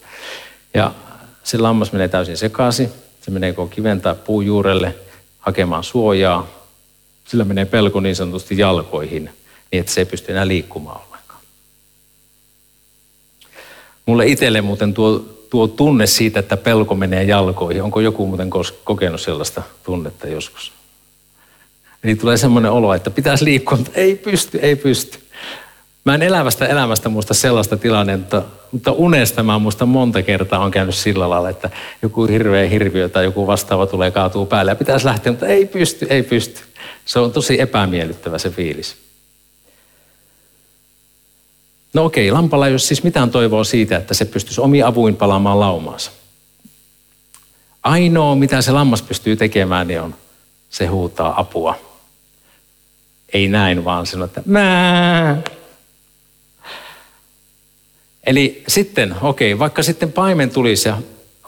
Ja 0.75 0.95
se 1.47 1.59
lammas 1.59 1.93
menee 1.93 2.09
täysin 2.09 2.37
sekaisin. 2.37 2.93
Se 3.21 3.31
menee 3.31 3.53
koko 3.53 3.75
kiven 3.75 4.01
tai 4.01 4.15
puun 4.15 4.47
juurelle 4.47 4.95
hakemaan 5.39 5.85
suojaa. 5.85 6.49
Sillä 7.25 7.45
menee 7.45 7.65
pelko 7.65 8.01
niin 8.01 8.17
sanotusti 8.17 8.59
jalkoihin, 8.59 9.25
niin 9.73 9.81
että 9.81 9.93
se 9.93 10.01
ei 10.01 10.05
pysty 10.05 10.33
enää 10.33 10.49
liikkumaan 10.49 11.01
ollenkaan. 11.07 11.41
Mulle 14.07 14.27
itselle 14.27 14.61
muuten 14.61 14.95
tuo, 14.95 15.19
tuo 15.51 15.69
tunne 15.69 16.07
siitä, 16.07 16.41
että 16.41 16.57
pelko 16.57 16.95
menee 16.95 17.25
jalkoihin. 17.25 17.83
Onko 17.83 18.01
joku 18.01 18.27
muuten 18.27 18.51
kokenut 18.85 19.21
sellaista 19.21 19.63
tunnetta 19.83 20.29
joskus? 20.29 20.73
Eli 22.05 22.15
tulee 22.15 22.37
semmoinen 22.37 22.71
olo, 22.71 22.95
että 22.95 23.11
pitäisi 23.11 23.45
liikkua, 23.45 23.79
mutta 23.79 23.93
ei 23.95 24.17
pysty, 24.17 24.59
ei 24.59 24.77
pysty. 24.77 25.19
Mä 26.07 26.15
en 26.15 26.23
elävästä 26.23 26.67
elämästä 26.67 27.09
muista 27.09 27.35
sellaista 27.35 27.77
tilannetta, 27.77 28.43
mutta 28.73 28.93
unesta 28.93 29.43
mä 29.43 29.59
muista 29.59 29.87
monta 29.87 30.23
kertaa 30.23 30.65
on 30.65 30.71
käynyt 30.71 30.95
sillä 30.95 31.31
lailla, 31.31 31.51
että 31.51 31.71
joku 32.03 32.27
hirveä 32.27 32.69
hirviö 32.69 33.09
tai 33.09 33.25
joku 33.25 33.47
vastaava 33.47 33.87
tulee 33.87 34.11
kaatuu 34.11 34.47
päälle 34.47 34.71
ja 34.71 34.77
pitäisi 34.77 35.07
lähteä, 35.07 35.33
mutta 35.33 35.47
ei 35.47 35.67
pysty, 35.67 36.07
ei 36.11 36.23
pysty. 36.23 36.61
Se 37.05 37.19
on 37.19 37.33
tosi 37.33 37.61
epämiellyttävä 37.61 38.39
se 38.39 38.51
fiilis. 38.51 38.97
No 41.95 42.05
okei, 42.05 42.31
lampalla 42.31 42.67
ei 42.67 42.73
ole 42.73 42.79
siis 42.79 43.03
mitään 43.03 43.31
toivoa 43.31 43.65
siitä, 43.65 43.97
että 43.97 44.15
se 44.15 44.25
pystyisi 44.25 44.61
omi 44.61 44.83
avuin 44.83 45.17
palaamaan 45.17 45.61
laumaansa. 45.61 46.11
Ainoa, 47.83 48.35
mitä 48.35 48.63
se 48.63 48.73
lammas 48.73 49.03
pystyy 49.03 49.37
tekemään, 49.37 49.89
niin 49.89 50.01
on 50.01 50.15
se 50.71 50.87
huutaa 50.87 51.41
apua. 51.41 51.79
Ei 53.33 53.49
näin, 53.49 53.85
vaan 53.85 54.07
sanoo, 54.07 54.25
että 54.25 54.43
Mää! 54.47 55.43
Eli 58.27 58.63
sitten, 58.69 59.15
okei, 59.23 59.53
okay, 59.53 59.59
vaikka 59.59 59.83
sitten 59.83 60.13
paimen 60.13 60.51
tulisi 60.51 60.89
ja 60.89 60.99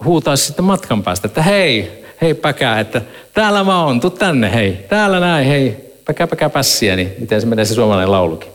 huutaisi 0.05 0.45
sitten 0.45 0.65
matkan 0.65 1.03
päästä, 1.03 1.27
että 1.27 1.41
hei, 1.41 2.03
hei 2.21 2.33
päkää, 2.33 2.79
että 2.79 3.01
täällä 3.33 3.63
mä 3.63 3.85
oon, 3.85 3.99
tuu 3.99 4.09
tänne, 4.09 4.53
hei, 4.53 4.85
täällä 4.89 5.19
näin, 5.19 5.47
hei, 5.47 5.77
päkää 6.05 6.27
päkää 6.27 6.49
pässiä, 6.49 6.95
niin 6.95 7.13
miten 7.19 7.41
se 7.41 7.47
menee 7.47 7.65
se 7.65 7.73
suomalainen 7.73 8.11
laulukin. 8.11 8.49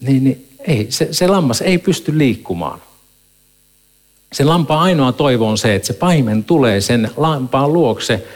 Niin, 0.00 0.24
niin 0.24 0.48
ei, 0.66 0.86
se, 0.88 1.08
se 1.10 1.26
lammas 1.26 1.62
ei 1.62 1.78
pysty 1.78 2.18
liikkumaan. 2.18 2.82
Sen 4.32 4.48
lampaan 4.48 4.80
ainoa 4.80 5.12
toivo 5.12 5.48
on 5.48 5.58
se, 5.58 5.74
että 5.74 5.86
se 5.86 5.92
paimen 5.92 6.44
tulee 6.44 6.80
sen 6.80 7.10
lampaan 7.16 7.72
luokse 7.72 8.26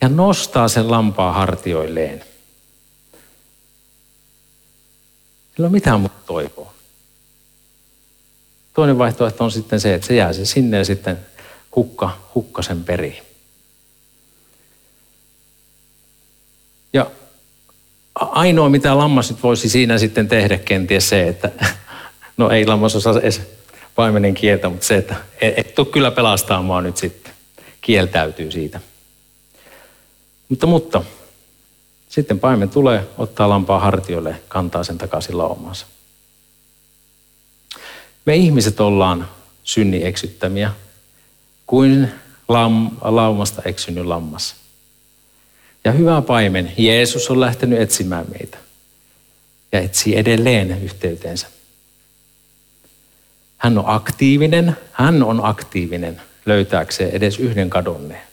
ja 0.00 0.08
nostaa 0.08 0.68
sen 0.68 0.90
lampaan 0.90 1.34
hartioilleen. 1.34 2.29
Sillä 5.56 5.66
on 5.66 5.72
mitään 5.72 6.00
muuta 6.00 6.14
toivoa. 6.26 6.74
Toinen 8.74 8.98
vaihtoehto 8.98 9.44
on 9.44 9.50
sitten 9.50 9.80
se, 9.80 9.94
että 9.94 10.06
se 10.06 10.14
jää 10.14 10.32
se 10.32 10.44
sinne 10.44 10.76
ja 10.76 10.84
sitten 10.84 11.18
hukka, 11.76 12.18
hukka 12.34 12.62
sen 12.62 12.84
periin. 12.84 13.22
Ja 16.92 17.10
ainoa, 18.14 18.68
mitä 18.68 18.98
lammas 18.98 19.30
nyt 19.30 19.42
voisi 19.42 19.68
siinä 19.68 19.98
sitten 19.98 20.28
tehdä, 20.28 20.58
kenties 20.58 21.08
se, 21.08 21.28
että 21.28 21.50
no 22.36 22.50
ei 22.50 22.66
lammas 22.66 22.96
osaa 22.96 23.20
edes 23.20 23.40
paimenen 23.94 24.34
kieltä, 24.34 24.68
mutta 24.68 24.86
se, 24.86 24.96
että 24.96 25.16
et, 25.40 25.58
et 25.58 25.74
tule 25.74 25.86
kyllä 25.86 26.10
pelastamaan 26.10 26.84
nyt 26.84 26.96
sitten. 26.96 27.32
Kieltäytyy 27.80 28.50
siitä. 28.50 28.80
Mutta, 30.48 30.66
mutta 30.66 31.02
sitten 32.10 32.40
paimen 32.40 32.68
tulee, 32.68 33.08
ottaa 33.18 33.48
lampaa 33.48 33.80
hartioille, 33.80 34.40
kantaa 34.48 34.84
sen 34.84 34.98
takaisin 34.98 35.38
laumaansa. 35.38 35.86
Me 38.24 38.36
ihmiset 38.36 38.80
ollaan 38.80 39.28
synni 39.64 40.04
eksyttämiä, 40.04 40.72
kuin 41.66 42.10
lam, 42.48 42.90
laumasta 43.00 43.62
eksynyt 43.64 44.06
lammas. 44.06 44.54
Ja 45.84 45.92
hyvä 45.92 46.22
paimen, 46.22 46.72
Jeesus 46.76 47.30
on 47.30 47.40
lähtenyt 47.40 47.80
etsimään 47.80 48.26
meitä 48.30 48.58
ja 49.72 49.80
etsii 49.80 50.16
edelleen 50.16 50.82
yhteyteensä. 50.82 51.46
Hän 53.58 53.78
on 53.78 53.84
aktiivinen, 53.86 54.76
hän 54.92 55.22
on 55.22 55.44
aktiivinen 55.44 56.22
löytääkseen 56.46 57.10
edes 57.10 57.38
yhden 57.38 57.70
kadonneen. 57.70 58.29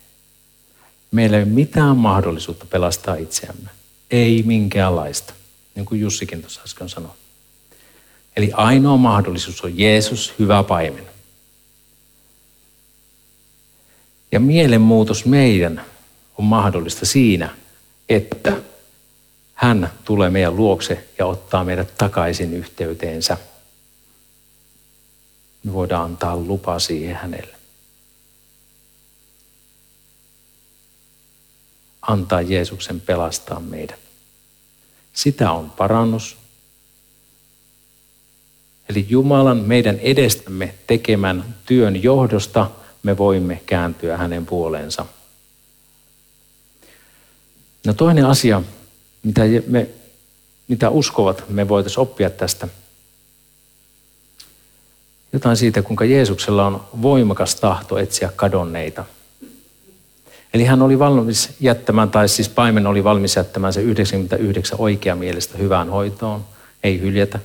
Meillä 1.11 1.37
ei 1.37 1.43
ole 1.43 1.51
mitään 1.51 1.97
mahdollisuutta 1.97 2.65
pelastaa 2.65 3.15
itseämme. 3.15 3.69
Ei 4.11 4.43
minkäänlaista, 4.43 5.33
niin 5.75 5.85
kuin 5.85 6.01
Jussikin 6.01 6.41
tuossa 6.41 6.61
äsken 6.63 6.89
sanoi. 6.89 7.11
Eli 8.35 8.51
ainoa 8.53 8.97
mahdollisuus 8.97 9.61
on 9.61 9.77
Jeesus, 9.77 10.33
hyvä 10.39 10.63
paimen. 10.63 11.03
Ja 14.31 14.39
mielenmuutos 14.39 15.25
meidän 15.25 15.85
on 16.37 16.45
mahdollista 16.45 17.05
siinä, 17.05 17.49
että 18.09 18.57
hän 19.53 19.91
tulee 20.05 20.29
meidän 20.29 20.55
luokse 20.55 21.07
ja 21.17 21.25
ottaa 21.25 21.63
meidät 21.63 21.97
takaisin 21.97 22.53
yhteyteensä. 22.53 23.37
Me 25.63 25.73
voidaan 25.73 26.05
antaa 26.05 26.37
lupa 26.37 26.79
siihen 26.79 27.15
hänelle. 27.15 27.56
Antaa 32.07 32.41
Jeesuksen 32.41 33.01
pelastaa 33.01 33.59
meidät. 33.59 33.99
Sitä 35.13 35.51
on 35.51 35.71
parannus. 35.71 36.37
Eli 38.89 39.05
Jumalan 39.09 39.57
meidän 39.57 39.99
edestämme 39.99 40.75
tekemän 40.87 41.55
työn 41.65 42.03
johdosta 42.03 42.71
me 43.03 43.17
voimme 43.17 43.61
kääntyä 43.65 44.17
hänen 44.17 44.45
puoleensa– 44.45 45.05
No 47.87 47.93
toinen 47.93 48.25
asia, 48.25 48.61
mitä, 49.23 49.41
me, 49.67 49.89
mitä 50.67 50.89
uskovat, 50.89 51.43
me 51.49 51.67
voitaisiin 51.67 51.99
oppia 51.99 52.29
tästä. 52.29 52.67
Jotain 55.33 55.57
siitä, 55.57 55.81
kuinka 55.81 56.05
Jeesuksella 56.05 56.67
on 56.67 56.87
voimakas 57.01 57.55
tahto 57.55 57.97
etsiä 57.97 58.31
kadonneita. 58.35 59.05
Eli 60.57 60.65
hän 60.65 60.81
oli 60.81 60.99
valmis 60.99 61.49
jättämään, 61.59 62.11
tai 62.11 62.29
siis 62.29 62.49
paimen 62.49 62.87
oli 62.87 63.03
valmis 63.03 63.35
jättämään 63.35 63.73
se 63.73 63.81
99 63.81 64.79
oikea 64.79 65.15
mielestä 65.15 65.57
hyvään 65.57 65.89
hoitoon, 65.89 66.45
ei 66.83 67.01
hyljätä, 67.01 67.39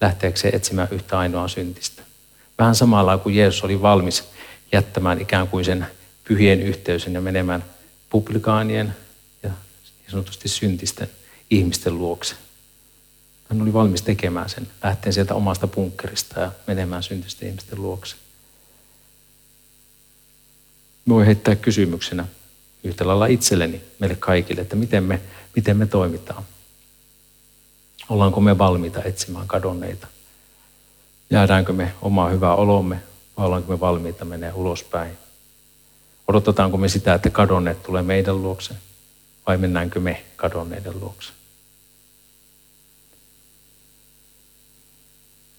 lähteäkseen 0.00 0.54
etsimään 0.54 0.88
yhtä 0.90 1.18
ainoa 1.18 1.48
syntistä. 1.48 2.02
Vähän 2.58 2.74
samalla 2.74 3.18
kuin 3.18 3.34
Jeesus 3.34 3.64
oli 3.64 3.82
valmis 3.82 4.24
jättämään 4.72 5.20
ikään 5.20 5.48
kuin 5.48 5.64
sen 5.64 5.86
pyhien 6.24 6.60
yhteysön 6.60 7.14
ja 7.14 7.20
menemään 7.20 7.64
publikaanien 8.10 8.96
sanotusti 10.08 10.48
syntisten 10.48 11.10
ihmisten 11.50 11.98
luokse. 11.98 12.34
Hän 13.50 13.62
oli 13.62 13.72
valmis 13.72 14.02
tekemään 14.02 14.50
sen, 14.50 14.68
lähteen 14.82 15.12
sieltä 15.12 15.34
omasta 15.34 15.66
punkkerista 15.66 16.40
ja 16.40 16.52
menemään 16.66 17.02
syntisten 17.02 17.48
ihmisten 17.48 17.82
luokse. 17.82 18.16
Voi 21.08 21.26
heittää 21.26 21.56
kysymyksenä 21.56 22.26
yhtä 22.84 23.06
lailla 23.06 23.26
itselleni, 23.26 23.80
meille 23.98 24.16
kaikille, 24.16 24.60
että 24.60 24.76
miten 24.76 25.04
me, 25.04 25.20
miten 25.56 25.76
me 25.76 25.86
toimitaan. 25.86 26.42
Ollaanko 28.08 28.40
me 28.40 28.58
valmiita 28.58 29.02
etsimään 29.02 29.48
kadonneita? 29.48 30.06
Jäädäänkö 31.30 31.72
me 31.72 31.92
omaa 32.02 32.28
hyvää 32.28 32.54
olomme 32.54 33.02
vai 33.36 33.46
ollaanko 33.46 33.72
me 33.72 33.80
valmiita 33.80 34.24
menee 34.24 34.52
ulospäin? 34.52 35.12
Odotetaanko 36.28 36.76
me 36.76 36.88
sitä, 36.88 37.14
että 37.14 37.30
kadonneet 37.30 37.82
tulee 37.82 38.02
meidän 38.02 38.42
luokse? 38.42 38.74
vai 39.46 39.56
mennäänkö 39.56 40.00
me 40.00 40.24
kadonneiden 40.36 41.00
luokse? 41.00 41.32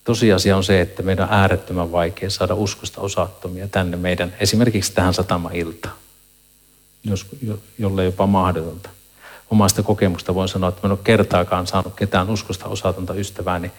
Tosiasia 0.04 0.58
on 0.58 0.64
se, 0.64 0.82
että 0.82 1.04
meidän 1.04 1.28
on 1.28 1.34
äärettömän 1.34 1.92
vaikea 1.92 2.30
saada 2.30 2.54
uskosta 2.54 3.02
osattomia 3.02 3.68
tänne 3.68 3.98
meidän, 3.98 4.36
esimerkiksi 4.40 4.94
tähän 4.94 5.14
satama-iltaan, 5.14 5.96
jos, 7.04 7.26
jolle 7.80 8.06
jopa 8.06 8.28
mahdotonta. 8.28 8.90
Omasta 9.52 9.84
kokemusta 9.84 10.36
voin 10.36 10.50
sanoa, 10.50 10.70
että 10.70 10.82
en 10.88 10.92
ole 10.92 11.00
kertaakaan 11.04 11.68
saanut 11.68 11.96
ketään 11.96 12.30
uskosta 12.30 12.66
osatonta 12.66 13.14
ystävää, 13.14 13.60
niin 13.60 13.72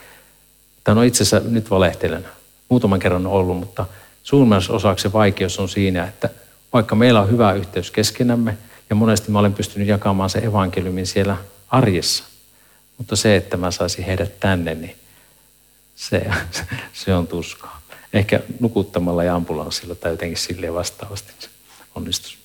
tämä 0.84 1.00
on 1.00 1.06
itse 1.06 1.22
asiassa, 1.22 1.48
nyt 1.48 1.70
valehtelen, 1.70 2.26
muutaman 2.68 3.00
kerran 3.00 3.26
ollut, 3.26 3.56
mutta 3.56 3.87
suurimmassa 4.22 4.72
osaksi 4.72 5.12
vaikeus 5.12 5.58
on 5.58 5.68
siinä, 5.68 6.04
että 6.04 6.30
vaikka 6.72 6.94
meillä 6.94 7.20
on 7.20 7.30
hyvä 7.30 7.52
yhteys 7.52 7.90
keskenämme, 7.90 8.58
ja 8.90 8.96
monesti 8.96 9.30
mä 9.30 9.38
olen 9.38 9.54
pystynyt 9.54 9.88
jakamaan 9.88 10.30
se 10.30 10.38
evankeliumin 10.38 11.06
siellä 11.06 11.37
arjessa. 11.68 12.24
Mutta 12.98 13.16
se, 13.16 13.37
että 13.37 13.56
mä 13.56 13.70
saisin 13.70 14.04
heidät 14.04 14.40
tänne, 14.40 14.74
niin 14.74 14.96
se, 15.96 16.30
se 17.04 17.14
on 17.14 17.26
tuskaa. 17.26 17.80
Ehkä 18.12 18.40
nukuttamalla 18.60 19.24
ja 19.24 19.34
ambulanssilla 19.34 19.94
tai 19.94 20.10
jotenkin 20.10 20.38
silleen 20.38 20.74
vastaavasti 20.74 21.32
onnistus. 21.94 22.43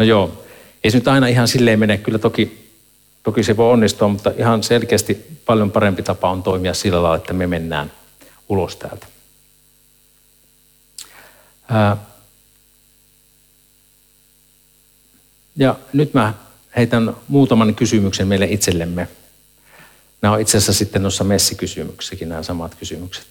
No 0.00 0.06
joo, 0.06 0.44
ei 0.84 0.90
se 0.90 0.98
nyt 0.98 1.08
aina 1.08 1.26
ihan 1.26 1.48
silleen 1.48 1.78
mene. 1.78 1.98
Kyllä 1.98 2.18
toki, 2.18 2.68
toki 3.22 3.42
se 3.42 3.56
voi 3.56 3.72
onnistua, 3.72 4.08
mutta 4.08 4.32
ihan 4.38 4.62
selkeästi 4.62 5.26
paljon 5.46 5.70
parempi 5.70 6.02
tapa 6.02 6.30
on 6.30 6.42
toimia 6.42 6.74
sillä 6.74 7.02
lailla, 7.02 7.16
että 7.16 7.32
me 7.32 7.46
mennään 7.46 7.92
ulos 8.48 8.76
täältä. 8.76 9.06
Ää, 11.68 11.96
Ja 15.56 15.78
nyt 15.92 16.14
mä 16.14 16.34
heitän 16.76 17.16
muutaman 17.28 17.74
kysymyksen 17.74 18.28
meille 18.28 18.46
itsellemme. 18.46 19.08
Nämä 20.22 20.34
on 20.34 20.40
itse 20.40 20.58
asiassa 20.58 20.72
sitten 20.72 21.02
noissa 21.02 21.24
messikysymyksissäkin 21.24 22.28
nämä 22.28 22.42
samat 22.42 22.74
kysymykset. 22.74 23.26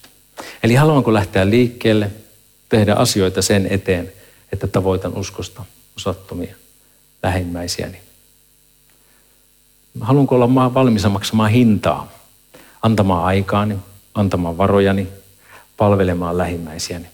Eli 0.62 0.74
haluanko 0.74 1.12
lähteä 1.12 1.50
liikkeelle, 1.50 2.10
tehdä 2.68 2.94
asioita 2.94 3.42
sen 3.42 3.66
eteen, 3.70 4.12
että 4.52 4.66
tavoitan 4.66 5.16
uskosta 5.16 5.64
osattomia 5.96 6.59
lähimmäisiäni. 7.22 8.00
Haluanko 10.00 10.34
olla 10.34 10.74
valmis 10.74 11.06
maksamaan 11.08 11.50
hintaa, 11.50 12.12
antamaan 12.82 13.24
aikaani, 13.24 13.76
antamaan 14.14 14.58
varojani, 14.58 15.08
palvelemaan 15.76 16.38
lähimmäisiäni. 16.38 17.06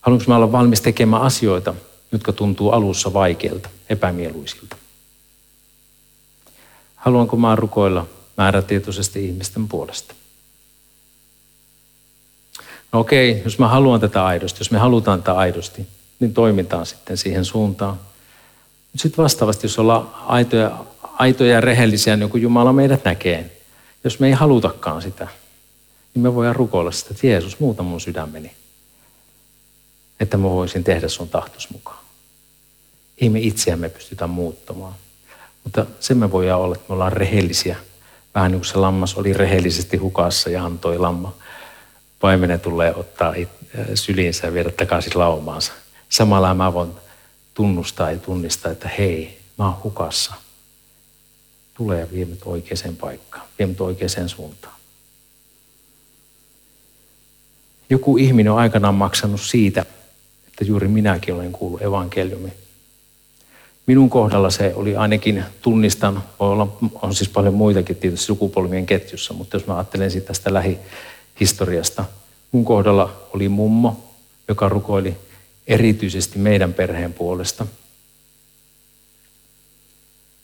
Haluanko 0.00 0.24
mä 0.28 0.36
olla 0.36 0.52
valmis 0.52 0.80
tekemään 0.80 1.22
asioita, 1.22 1.74
jotka 2.12 2.32
tuntuu 2.32 2.70
alussa 2.70 3.12
vaikeilta, 3.12 3.68
epämieluisilta. 3.88 4.76
Haluanko 6.96 7.36
mä 7.36 7.56
rukoilla 7.56 8.06
määrätietoisesti 8.36 9.26
ihmisten 9.26 9.68
puolesta? 9.68 10.14
No 12.92 13.00
okei, 13.00 13.42
jos 13.44 13.58
mä 13.58 13.68
haluan 13.68 14.00
tätä 14.00 14.24
aidosti, 14.24 14.60
jos 14.60 14.70
me 14.70 14.78
halutaan 14.78 15.22
tätä 15.22 15.32
aidosti, 15.38 15.86
niin 16.20 16.34
toimitaan 16.34 16.86
sitten 16.86 17.16
siihen 17.16 17.44
suuntaan. 17.44 18.00
Sitten 18.96 19.22
vastaavasti, 19.22 19.64
jos 19.64 19.78
ollaan 19.78 20.10
aitoja, 20.26 20.84
aitoja 21.02 21.52
ja 21.52 21.60
rehellisiä, 21.60 22.16
niin 22.16 22.30
kuin 22.30 22.42
Jumala 22.42 22.72
meidät 22.72 23.04
näkee, 23.04 23.60
jos 24.04 24.20
me 24.20 24.26
ei 24.26 24.32
halutakaan 24.32 25.02
sitä, 25.02 25.28
niin 26.14 26.22
me 26.22 26.34
voidaan 26.34 26.56
rukoilla 26.56 26.92
sitä, 26.92 27.08
että 27.10 27.26
Jeesus, 27.26 27.60
muuta 27.60 27.82
mun 27.82 28.00
sydämeni, 28.00 28.52
että 30.20 30.36
mä 30.36 30.50
voisin 30.50 30.84
tehdä 30.84 31.08
sun 31.08 31.28
tahtos 31.28 31.70
mukaan. 31.70 32.04
Ei 33.18 33.28
me 33.28 33.40
itseämme 33.40 33.88
pystytä 33.88 34.26
muuttamaan. 34.26 34.94
Mutta 35.64 35.86
sen 36.00 36.16
me 36.16 36.32
voidaan 36.32 36.60
olla, 36.60 36.74
että 36.74 36.86
me 36.88 36.92
ollaan 36.92 37.12
rehellisiä. 37.12 37.76
Vähän 38.34 38.50
niin 38.50 38.60
kuin 38.60 38.68
se 38.68 38.78
lammas 38.78 39.14
oli 39.14 39.32
rehellisesti 39.32 39.96
hukassa 39.96 40.50
ja 40.50 40.64
antoi 40.64 40.98
lamma 40.98 41.34
paimenen 42.20 42.60
tulee 42.60 42.94
ottaa 42.94 43.34
syliinsä 43.94 44.46
ja 44.46 44.52
viedä 44.52 44.70
takaisin 44.70 45.12
laumaansa. 45.14 45.72
Samalla 46.08 46.54
mä 46.54 46.72
voin 46.72 46.90
tunnustaa 47.54 48.10
ja 48.10 48.18
tunnistaa, 48.18 48.72
että 48.72 48.88
hei, 48.98 49.38
mä 49.58 49.64
oon 49.64 49.82
hukassa. 49.84 50.34
Tulee 51.74 52.00
ja 52.00 52.06
vie 52.12 52.26
oikeaan 52.44 52.96
paikkaan, 52.96 53.46
vie 53.58 53.68
oikeaan 53.80 54.28
suuntaan. 54.28 54.74
Joku 57.90 58.16
ihminen 58.16 58.52
on 58.52 58.58
aikanaan 58.58 58.94
maksanut 58.94 59.40
siitä, 59.40 59.86
että 60.46 60.64
juuri 60.64 60.88
minäkin 60.88 61.34
olen 61.34 61.52
kuullut 61.52 61.82
evankeliumi. 61.82 62.52
Minun 63.86 64.10
kohdalla 64.10 64.50
se 64.50 64.72
oli 64.74 64.96
ainakin 64.96 65.44
tunnistan, 65.62 66.24
voi 66.40 66.48
olla, 66.48 66.76
on 67.02 67.14
siis 67.14 67.30
paljon 67.30 67.54
muitakin 67.54 67.96
tietysti 67.96 68.26
sukupolvien 68.26 68.86
ketjussa, 68.86 69.34
mutta 69.34 69.56
jos 69.56 69.66
mä 69.66 69.76
ajattelen 69.76 70.10
siitä 70.10 70.26
tästä 70.26 70.54
lähihistoriasta, 70.54 72.04
mun 72.52 72.64
kohdalla 72.64 73.26
oli 73.34 73.48
mummo, 73.48 74.04
joka 74.48 74.68
rukoili 74.68 75.16
erityisesti 75.66 76.38
meidän 76.38 76.74
perheen 76.74 77.12
puolesta. 77.12 77.66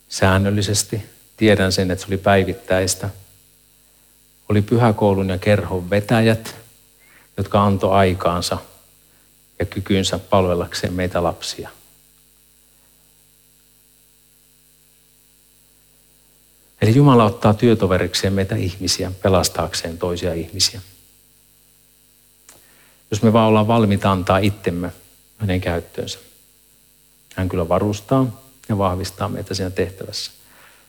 Säännöllisesti, 0.08 1.02
tiedän 1.36 1.72
sen, 1.72 1.90
että 1.90 2.02
se 2.02 2.08
oli 2.08 2.18
päivittäistä. 2.18 3.10
Oli 4.48 4.62
pyhäkoulun 4.62 5.28
ja 5.28 5.38
kerhon 5.38 5.90
vetäjät, 5.90 6.56
jotka 7.36 7.64
antoi 7.64 7.94
aikaansa 7.94 8.58
ja 9.58 9.64
kykynsä 9.64 10.18
palvellakseen 10.18 10.92
meitä 10.92 11.22
lapsia. 11.22 11.70
Eli 16.82 16.94
Jumala 16.94 17.24
ottaa 17.24 17.54
työtoverikseen 17.54 18.32
meitä 18.32 18.56
ihmisiä 18.56 19.12
pelastaakseen 19.22 19.98
toisia 19.98 20.34
ihmisiä. 20.34 20.80
Jos 23.10 23.22
me 23.22 23.32
vaan 23.32 23.48
ollaan 23.48 23.66
valmiita 23.66 24.10
antaa 24.10 24.38
itsemme 24.38 24.92
hänen 25.40 25.60
käyttöönsä. 25.60 26.18
Hän 27.36 27.48
kyllä 27.48 27.68
varustaa 27.68 28.40
ja 28.68 28.78
vahvistaa 28.78 29.28
meitä 29.28 29.54
siinä 29.54 29.70
tehtävässä. 29.70 30.32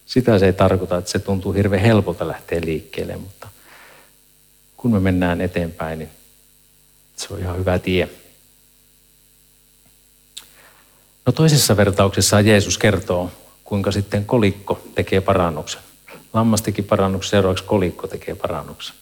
Sitä 0.05 0.39
se 0.39 0.45
ei 0.45 0.53
tarkoita, 0.53 0.97
että 0.97 1.11
se 1.11 1.19
tuntuu 1.19 1.53
hirveän 1.53 1.83
helpolta 1.83 2.27
lähteä 2.27 2.61
liikkeelle, 2.63 3.17
mutta 3.17 3.47
kun 4.77 4.91
me 4.91 4.99
mennään 4.99 5.41
eteenpäin, 5.41 5.99
niin 5.99 6.09
se 7.15 7.33
on 7.33 7.39
ihan 7.39 7.57
hyvä 7.57 7.79
tie. 7.79 8.09
No 11.25 11.31
toisessa 11.31 11.77
vertauksessa 11.77 12.41
Jeesus 12.41 12.77
kertoo, 12.77 13.31
kuinka 13.63 13.91
sitten 13.91 14.25
kolikko 14.25 14.81
tekee 14.95 15.21
parannuksen. 15.21 15.81
Lammas 16.33 16.61
teki 16.61 16.81
parannuksen, 16.81 17.29
seuraavaksi 17.29 17.63
kolikko 17.63 18.07
tekee 18.07 18.35
parannuksen. 18.35 18.95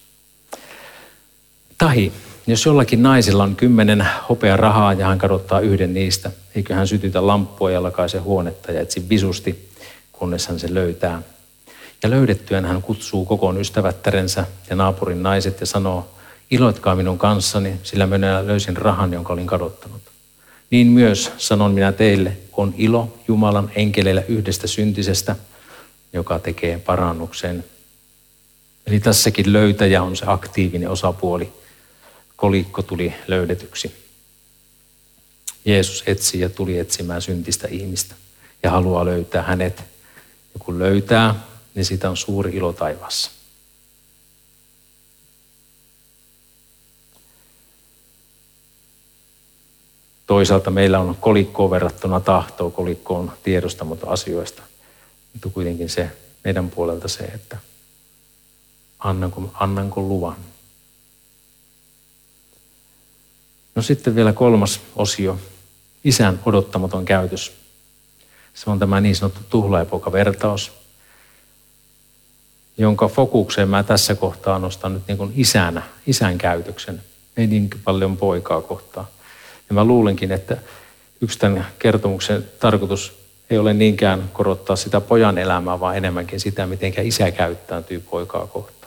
Tahi, 1.78 2.12
jos 2.50 2.66
jollakin 2.66 3.02
naisilla 3.02 3.42
on 3.42 3.56
kymmenen 3.56 4.06
hopea 4.28 4.56
rahaa 4.56 4.92
ja 4.92 5.06
hän 5.06 5.18
kadottaa 5.18 5.60
yhden 5.60 5.94
niistä, 5.94 6.30
eikö 6.54 6.74
hän 6.74 6.88
sytytä 6.88 7.26
lamppua 7.26 7.70
ja 7.70 7.82
lakaise 7.82 8.18
huonetta 8.18 8.72
ja 8.72 8.80
etsi 8.80 9.08
visusti, 9.08 9.68
kunnes 10.12 10.46
hän 10.46 10.58
se 10.58 10.74
löytää. 10.74 11.22
Ja 12.02 12.10
löydettyään 12.10 12.64
hän 12.64 12.82
kutsuu 12.82 13.24
kokoon 13.24 13.60
ystävättärensä 13.60 14.44
ja 14.70 14.76
naapurin 14.76 15.22
naiset 15.22 15.60
ja 15.60 15.66
sanoo, 15.66 16.10
iloitkaa 16.50 16.96
minun 16.96 17.18
kanssani, 17.18 17.74
sillä 17.82 18.06
minä 18.06 18.46
löysin 18.46 18.76
rahan, 18.76 19.12
jonka 19.12 19.32
olin 19.32 19.46
kadottanut. 19.46 20.00
Niin 20.70 20.86
myös, 20.86 21.32
sanon 21.36 21.72
minä 21.72 21.92
teille, 21.92 22.36
on 22.52 22.74
ilo 22.76 23.18
Jumalan 23.28 23.70
enkeleillä 23.74 24.22
yhdestä 24.28 24.66
syntisestä, 24.66 25.36
joka 26.12 26.38
tekee 26.38 26.78
parannuksen. 26.78 27.64
Eli 28.86 29.00
tässäkin 29.00 29.52
löytäjä 29.52 30.02
on 30.02 30.16
se 30.16 30.24
aktiivinen 30.28 30.90
osapuoli. 30.90 31.52
Kolikko 32.40 32.82
tuli 32.82 33.14
löydetyksi. 33.26 33.94
Jeesus 35.64 36.02
etsi 36.06 36.40
ja 36.40 36.48
tuli 36.48 36.78
etsimään 36.78 37.22
syntistä 37.22 37.68
ihmistä 37.68 38.14
ja 38.62 38.70
haluaa 38.70 39.04
löytää 39.04 39.42
hänet. 39.42 39.78
Ja 40.54 40.58
kun 40.58 40.78
löytää, 40.78 41.34
niin 41.74 41.84
siitä 41.84 42.10
on 42.10 42.16
suuri 42.16 42.56
ilo 42.56 42.72
taivaassa. 42.72 43.30
Toisaalta 50.26 50.70
meillä 50.70 51.00
on 51.00 51.16
kolikkoon 51.20 51.70
verrattuna 51.70 52.20
tahtoa, 52.20 52.70
kolikkoon 52.70 53.32
tiedostamatta 53.42 54.06
asioista. 54.06 54.62
Mutta 55.32 55.48
kuitenkin 55.48 55.88
se 55.88 56.10
meidän 56.44 56.70
puolelta 56.70 57.08
se, 57.08 57.24
että 57.24 57.58
annanko, 58.98 59.50
annanko 59.54 60.00
luvan. 60.00 60.36
No 63.80 63.84
sitten 63.84 64.14
vielä 64.14 64.32
kolmas 64.32 64.80
osio, 64.96 65.38
isän 66.04 66.40
odottamaton 66.46 67.04
käytös. 67.04 67.52
Se 68.54 68.70
on 68.70 68.78
tämä 68.78 69.00
niin 69.00 69.16
sanottu 69.16 69.40
tuhlaipoika-vertaus, 69.50 70.72
jonka 72.78 73.08
fokukseen 73.08 73.68
mä 73.68 73.82
tässä 73.82 74.14
kohtaa 74.14 74.58
nostan 74.58 74.94
nyt 74.94 75.02
niin 75.08 75.18
kuin 75.18 75.32
isänä, 75.36 75.82
isän 76.06 76.38
käytöksen, 76.38 77.02
ei 77.36 77.46
niin 77.46 77.70
paljon 77.84 78.16
poikaa 78.16 78.62
kohtaa. 78.62 79.10
Ja 79.68 79.74
mä 79.74 79.84
luulenkin, 79.84 80.32
että 80.32 80.56
yksi 81.20 81.38
tämän 81.38 81.66
kertomuksen 81.78 82.44
tarkoitus 82.58 83.18
ei 83.50 83.58
ole 83.58 83.74
niinkään 83.74 84.30
korottaa 84.32 84.76
sitä 84.76 85.00
pojan 85.00 85.38
elämää, 85.38 85.80
vaan 85.80 85.96
enemmänkin 85.96 86.40
sitä, 86.40 86.66
miten 86.66 86.92
isä 87.02 87.30
käyttäytyy 87.30 88.00
poikaa 88.00 88.46
kohtaan. 88.46 88.79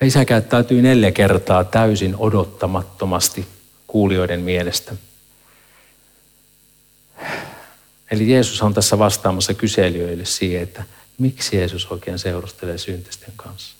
Ja 0.00 0.06
isä 0.06 0.24
käyttäytyy 0.24 0.82
neljä 0.82 1.12
kertaa 1.12 1.64
täysin 1.64 2.16
odottamattomasti 2.18 3.46
kuulijoiden 3.86 4.40
mielestä. 4.40 4.92
Eli 8.10 8.30
Jeesus 8.30 8.62
on 8.62 8.74
tässä 8.74 8.98
vastaamassa 8.98 9.54
kyselijöille 9.54 10.24
siihen, 10.24 10.62
että 10.62 10.84
miksi 11.18 11.56
Jeesus 11.56 11.86
oikein 11.86 12.18
seurustelee 12.18 12.78
syntisten 12.78 13.32
kanssa. 13.36 13.76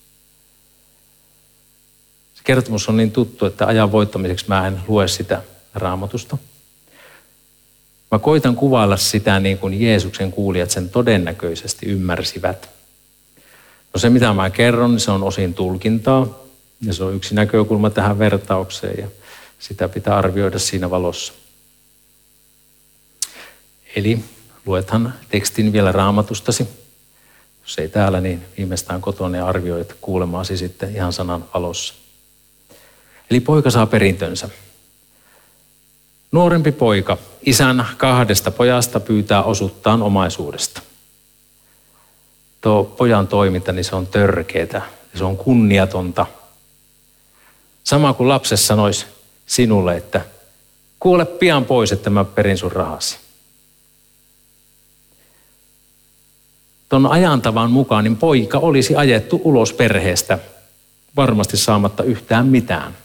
Se 2.34 2.40
kertomus 2.44 2.88
on 2.88 2.96
niin 2.96 3.12
tuttu, 3.12 3.46
että 3.46 3.66
ajan 3.66 3.92
voittamiseksi 3.92 4.44
mä 4.48 4.66
en 4.66 4.80
lue 4.88 5.08
sitä 5.08 5.42
raamatusta. 5.74 6.38
Mä 8.10 8.18
koitan 8.18 8.56
kuvailla 8.56 8.96
sitä 8.96 9.40
niin 9.40 9.58
kuin 9.58 9.80
Jeesuksen 9.80 10.32
kuulijat 10.32 10.70
sen 10.70 10.90
todennäköisesti 10.90 11.86
ymmärsivät. 11.86 12.79
No 13.94 14.00
se 14.00 14.10
mitä 14.10 14.32
mä 14.32 14.50
kerron, 14.50 14.90
niin 14.90 15.00
se 15.00 15.10
on 15.10 15.22
osin 15.22 15.54
tulkintaa 15.54 16.38
ja 16.82 16.94
se 16.94 17.04
on 17.04 17.14
yksi 17.14 17.34
näkökulma 17.34 17.90
tähän 17.90 18.18
vertaukseen 18.18 18.98
ja 18.98 19.08
sitä 19.58 19.88
pitää 19.88 20.16
arvioida 20.16 20.58
siinä 20.58 20.90
valossa. 20.90 21.32
Eli 23.96 24.24
luethan 24.66 25.14
tekstin 25.28 25.72
vielä 25.72 25.92
raamatustasi. 25.92 26.68
Jos 27.62 27.78
ei 27.78 27.88
täällä, 27.88 28.20
niin 28.20 28.44
viimeistään 28.56 29.00
kotona 29.00 29.36
ja 29.36 29.46
arvioit 29.46 29.94
kuulemaasi 30.00 30.56
sitten 30.56 30.96
ihan 30.96 31.12
sanan 31.12 31.44
valossa. 31.54 31.94
Eli 33.30 33.40
poika 33.40 33.70
saa 33.70 33.86
perintönsä. 33.86 34.48
Nuorempi 36.32 36.72
poika 36.72 37.18
isän 37.42 37.86
kahdesta 37.96 38.50
pojasta 38.50 39.00
pyytää 39.00 39.42
osuttaan 39.42 40.02
omaisuudesta. 40.02 40.82
Tuo 42.60 42.84
pojan 42.84 43.26
toiminta, 43.28 43.72
niin 43.72 43.84
se 43.84 43.96
on 43.96 44.06
törkeetä 44.06 44.82
se 45.14 45.24
on 45.24 45.36
kunniatonta. 45.36 46.26
Sama 47.84 48.12
kuin 48.12 48.28
lapsessa 48.28 48.66
sanoisi 48.66 49.06
sinulle, 49.46 49.96
että 49.96 50.20
kuole 51.00 51.24
pian 51.24 51.64
pois, 51.64 51.92
että 51.92 52.10
mä 52.10 52.24
perin 52.24 52.58
sun 52.58 52.72
rahasi. 52.72 53.18
Tuon 56.88 57.06
ajantavan 57.06 57.70
mukaan 57.70 58.04
niin 58.04 58.16
poika 58.16 58.58
olisi 58.58 58.96
ajettu 58.96 59.40
ulos 59.44 59.72
perheestä 59.72 60.38
varmasti 61.16 61.56
saamatta 61.56 62.02
yhtään 62.02 62.46
mitään. 62.46 62.96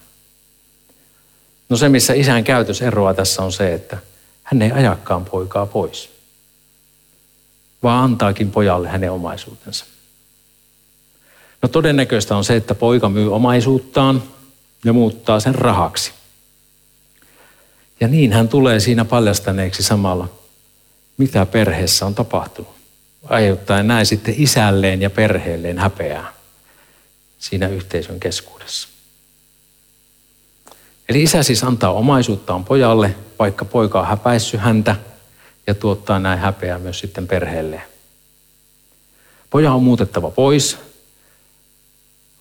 No 1.68 1.76
se, 1.76 1.88
missä 1.88 2.14
isän 2.14 2.44
käytös 2.44 2.82
eroaa 2.82 3.14
tässä 3.14 3.42
on 3.42 3.52
se, 3.52 3.74
että 3.74 3.98
hän 4.42 4.62
ei 4.62 4.72
ajakkaan 4.72 5.24
poikaa 5.24 5.66
pois, 5.66 6.10
vaan 7.86 8.04
antaakin 8.04 8.50
pojalle 8.50 8.88
hänen 8.88 9.12
omaisuutensa. 9.12 9.84
No 11.62 11.68
todennäköistä 11.68 12.36
on 12.36 12.44
se, 12.44 12.56
että 12.56 12.74
poika 12.74 13.08
myy 13.08 13.34
omaisuuttaan 13.34 14.22
ja 14.84 14.92
muuttaa 14.92 15.40
sen 15.40 15.54
rahaksi. 15.54 16.12
Ja 18.00 18.08
niin 18.08 18.32
hän 18.32 18.48
tulee 18.48 18.80
siinä 18.80 19.04
paljastaneeksi 19.04 19.82
samalla, 19.82 20.28
mitä 21.16 21.46
perheessä 21.46 22.06
on 22.06 22.14
tapahtunut. 22.14 22.70
Aiheuttaen 23.24 23.88
näin 23.88 24.06
sitten 24.06 24.34
isälleen 24.38 25.02
ja 25.02 25.10
perheelleen 25.10 25.78
häpeää 25.78 26.32
siinä 27.38 27.68
yhteisön 27.68 28.20
keskuudessa. 28.20 28.88
Eli 31.08 31.22
isä 31.22 31.42
siis 31.42 31.64
antaa 31.64 31.92
omaisuuttaan 31.92 32.64
pojalle, 32.64 33.14
vaikka 33.38 33.64
poika 33.64 34.00
on 34.00 34.06
häpäissyt 34.06 34.60
häntä 34.60 34.96
ja 35.66 35.74
tuottaa 35.74 36.18
näin 36.18 36.38
häpeää 36.38 36.78
myös 36.78 36.98
sitten 36.98 37.28
perheelle. 37.28 37.82
Poja 39.50 39.72
on 39.72 39.82
muutettava 39.82 40.30
pois, 40.30 40.78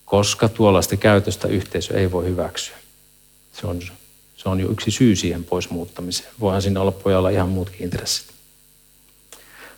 koska 0.05 0.49
tuollaista 0.49 0.97
käytöstä 0.97 1.47
yhteisö 1.47 1.99
ei 1.99 2.11
voi 2.11 2.25
hyväksyä. 2.25 2.75
Se 3.53 3.67
on, 3.67 3.81
se 4.35 4.49
on 4.49 4.59
jo 4.59 4.71
yksi 4.71 4.91
syy 4.91 5.15
siihen 5.15 5.43
pois 5.43 5.69
muuttamiseen. 5.69 6.29
Voihan 6.39 6.61
siinä 6.61 6.81
olla 6.81 6.91
pojalla 6.91 7.29
ihan 7.29 7.49
muutkin 7.49 7.83
intressit. 7.83 8.27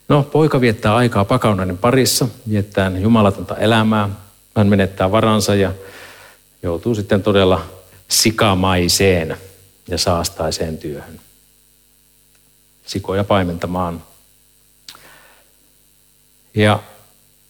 No, 0.08 0.24
poika 0.24 0.62
viettää 0.62 0.96
aikaa 0.96 1.26
pakaunainen 1.26 1.78
parissa, 1.78 2.28
viettää 2.50 2.92
jumalatonta 3.00 3.58
elämää. 3.58 4.10
Hän 4.56 4.68
menettää 4.68 5.12
varansa 5.12 5.56
ja 5.56 5.74
joutuu 6.64 6.96
sitten 6.96 7.24
todella 7.24 7.66
sikamaiseen 8.08 9.38
ja 9.88 9.98
saastaiseen 9.98 10.78
työhön. 10.78 11.20
Sikoja 12.88 13.24
paimentamaan. 13.24 14.04
Ja 16.54 16.80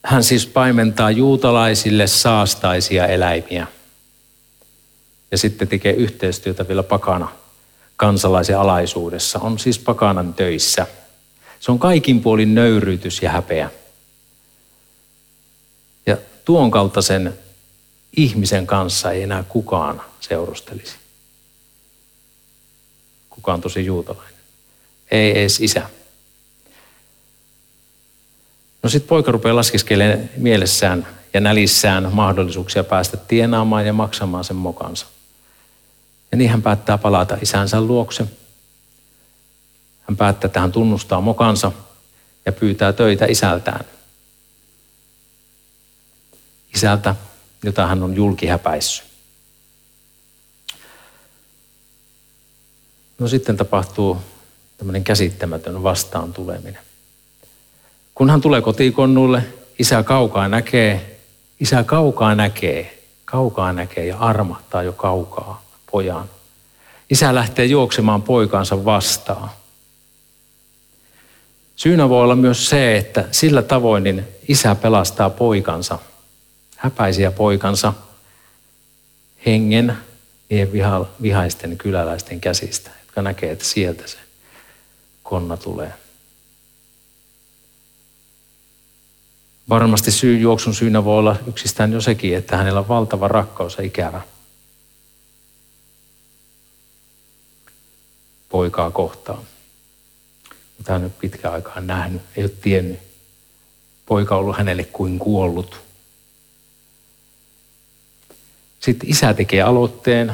hän 0.04 0.24
siis 0.24 0.46
paimentaa 0.46 1.12
juutalaisille 1.12 2.08
saastaisia 2.08 3.08
eläimiä. 3.08 3.68
Ja 5.32 5.38
sitten 5.38 5.68
tekee 5.68 5.94
yhteistyötä 5.94 6.68
vielä 6.68 6.84
pakana 6.84 7.32
kansalaisen 7.96 8.60
alaisuudessa. 8.60 9.40
On 9.40 9.60
siis 9.60 9.80
pakanan 9.80 10.34
töissä. 10.34 10.88
Se 11.60 11.72
on 11.72 11.80
kaikin 11.80 12.22
puolin 12.22 12.56
nöyryytys 12.56 13.22
ja 13.22 13.30
häpeä. 13.30 13.72
Ja 16.06 16.18
tuon 16.46 16.72
kaltaisen 16.72 17.38
ihmisen 18.18 18.68
kanssa 18.68 19.12
ei 19.12 19.24
enää 19.24 19.44
kukaan 19.44 20.02
seurustelisi. 20.20 20.96
Kukaan 23.30 23.62
tosi 23.62 23.86
juutalainen. 23.86 24.37
Ei 25.12 25.40
edes 25.40 25.60
isä. 25.60 25.90
No 28.84 28.90
sitten 28.90 29.08
poika 29.08 29.32
rupeaa 29.32 29.56
laskiskelemaan 29.56 30.30
mielessään 30.38 31.08
ja 31.34 31.40
nälissään 31.40 32.14
mahdollisuuksia 32.14 32.84
päästä 32.84 33.18
tienaamaan 33.18 33.86
ja 33.86 33.94
maksamaan 33.94 34.44
sen 34.44 34.56
mokansa. 34.56 35.06
Ja 36.32 36.38
niin 36.38 36.50
hän 36.50 36.62
päättää 36.62 36.98
palata 36.98 37.38
isänsä 37.42 37.82
luokse. 37.82 38.28
Hän 40.02 40.18
päättää, 40.18 40.48
että 40.48 40.60
hän 40.60 40.72
tunnustaa 40.72 41.22
mokansa 41.22 41.72
ja 42.46 42.52
pyytää 42.52 42.94
töitä 42.94 43.26
isältään. 43.26 43.86
Isältä, 46.76 47.16
jota 47.64 47.88
hän 47.88 48.04
on 48.04 48.16
julkihäpäissyt. 48.16 49.08
No 53.20 53.28
sitten 53.28 53.58
tapahtuu 53.58 54.18
tämmöinen 54.78 55.04
käsittämätön 55.04 55.84
vastaan 55.84 56.34
tuleminen. 56.34 56.82
Kun 58.16 58.30
hän 58.30 58.42
tulee 58.42 58.62
kotikonnulle, 58.62 59.44
isä 59.80 60.04
kaukaa 60.04 60.48
näkee, 60.48 61.20
isä 61.60 61.84
kaukaa 61.84 62.36
näkee, 62.36 63.04
kaukaa 63.26 63.74
näkee 63.74 64.06
ja 64.06 64.18
armahtaa 64.18 64.84
jo 64.84 64.94
kaukaa 64.94 65.64
pojan. 65.92 66.30
Isä 67.10 67.36
lähtee 67.36 67.66
juoksemaan 67.66 68.22
poikaansa 68.22 68.86
vastaan. 68.86 69.50
Syynä 71.76 72.10
voi 72.10 72.24
olla 72.24 72.36
myös 72.36 72.70
se, 72.70 72.98
että 72.98 73.26
sillä 73.32 73.62
tavoin 73.62 74.04
niin 74.04 74.28
isä 74.48 74.76
pelastaa 74.76 75.30
poikansa, 75.30 76.00
häpäisiä 76.78 77.32
poikansa, 77.32 77.94
hengen 79.46 79.98
niiden 80.50 80.72
vihaisten 81.22 81.78
kyläläisten 81.78 82.42
käsistä, 82.42 82.92
jotka 83.06 83.22
näkee, 83.22 83.52
että 83.52 83.66
sieltä 83.66 84.08
se 84.08 84.27
konna 85.30 85.58
tulee. 85.58 85.94
Varmasti 89.70 90.12
syy, 90.12 90.38
juoksun 90.38 90.76
syynä 90.76 91.04
voi 91.04 91.20
olla 91.20 91.36
yksistään 91.48 91.94
jo 91.94 92.02
sekin, 92.02 92.38
että 92.38 92.58
hänellä 92.58 92.80
on 92.80 92.88
valtava 92.88 93.28
rakkaus 93.28 93.78
ja 93.78 93.84
ikävä 93.84 94.22
poikaa 98.50 98.92
kohtaan. 98.92 99.44
Mitä 100.78 100.94
hän 100.94 101.02
nyt 101.02 101.20
pitkään 101.20 101.54
aikaa 101.54 101.82
nähnyt, 101.82 102.22
ei 102.36 102.44
ole 102.44 102.52
tiennyt. 102.62 103.00
Poika 104.06 104.36
on 104.36 104.42
ollut 104.42 104.58
hänelle 104.58 104.84
kuin 104.84 105.20
kuollut. 105.20 105.82
Sitten 108.80 109.10
isä 109.10 109.34
tekee 109.34 109.62
aloitteen. 109.62 110.34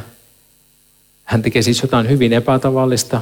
Hän 1.23 1.41
tekee 1.41 1.61
siis 1.61 1.81
jotain 1.81 2.09
hyvin 2.09 2.33
epätavallista, 2.33 3.21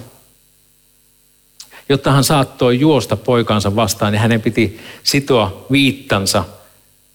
jotta 1.91 2.11
hän 2.11 2.23
saattoi 2.23 2.79
juosta 2.79 3.17
poikansa 3.17 3.75
vastaan, 3.75 4.11
niin 4.11 4.21
hänen 4.21 4.41
piti 4.41 4.79
sitoa 5.03 5.65
viittansa 5.71 6.43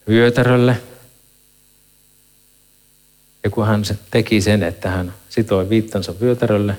vyötärölle. 0.07 0.81
Ja 3.43 3.49
kun 3.49 3.67
hän 3.67 3.83
teki 4.11 4.41
sen, 4.41 4.63
että 4.63 4.89
hän 4.89 5.13
sitoi 5.29 5.69
viittansa 5.69 6.13
vyötärölle, 6.21 6.77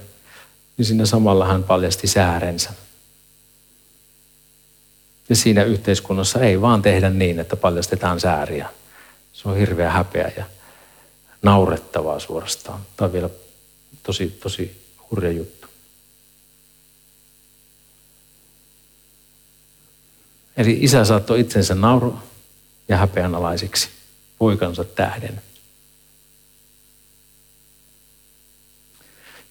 niin 0.76 0.86
siinä 0.86 1.06
samalla 1.06 1.46
hän 1.46 1.62
paljasti 1.62 2.06
säärensä. 2.06 2.70
Ja 5.28 5.36
siinä 5.36 5.62
yhteiskunnassa 5.62 6.40
ei 6.40 6.60
vaan 6.60 6.82
tehdä 6.82 7.10
niin, 7.10 7.40
että 7.40 7.56
paljastetaan 7.56 8.20
sääriä. 8.20 8.68
Se 9.32 9.48
on 9.48 9.56
hirveä 9.56 9.90
häpeä 9.90 10.32
ja 10.36 10.44
naurettavaa 11.42 12.18
suorastaan. 12.18 12.80
Tämä 12.96 13.06
on 13.06 13.12
vielä 13.12 13.30
tosi, 14.02 14.38
tosi 14.42 14.82
hurja 15.10 15.32
juttu. 15.32 15.57
Eli 20.58 20.78
isä 20.80 21.04
saattoi 21.04 21.40
itsensä 21.40 21.74
nauru 21.74 22.18
ja 22.88 22.96
häpeänalaiseksi 22.96 23.88
poikansa 24.38 24.84
tähden. 24.84 25.42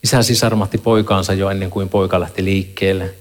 Isä 0.04 0.24
sisarmahti 0.24 0.78
poikaansa 0.78 1.34
jo 1.34 1.50
ennen 1.50 1.70
kuin 1.70 1.90
poika 1.90 2.20
lähti 2.20 2.44
liikkeelle. 2.44 3.16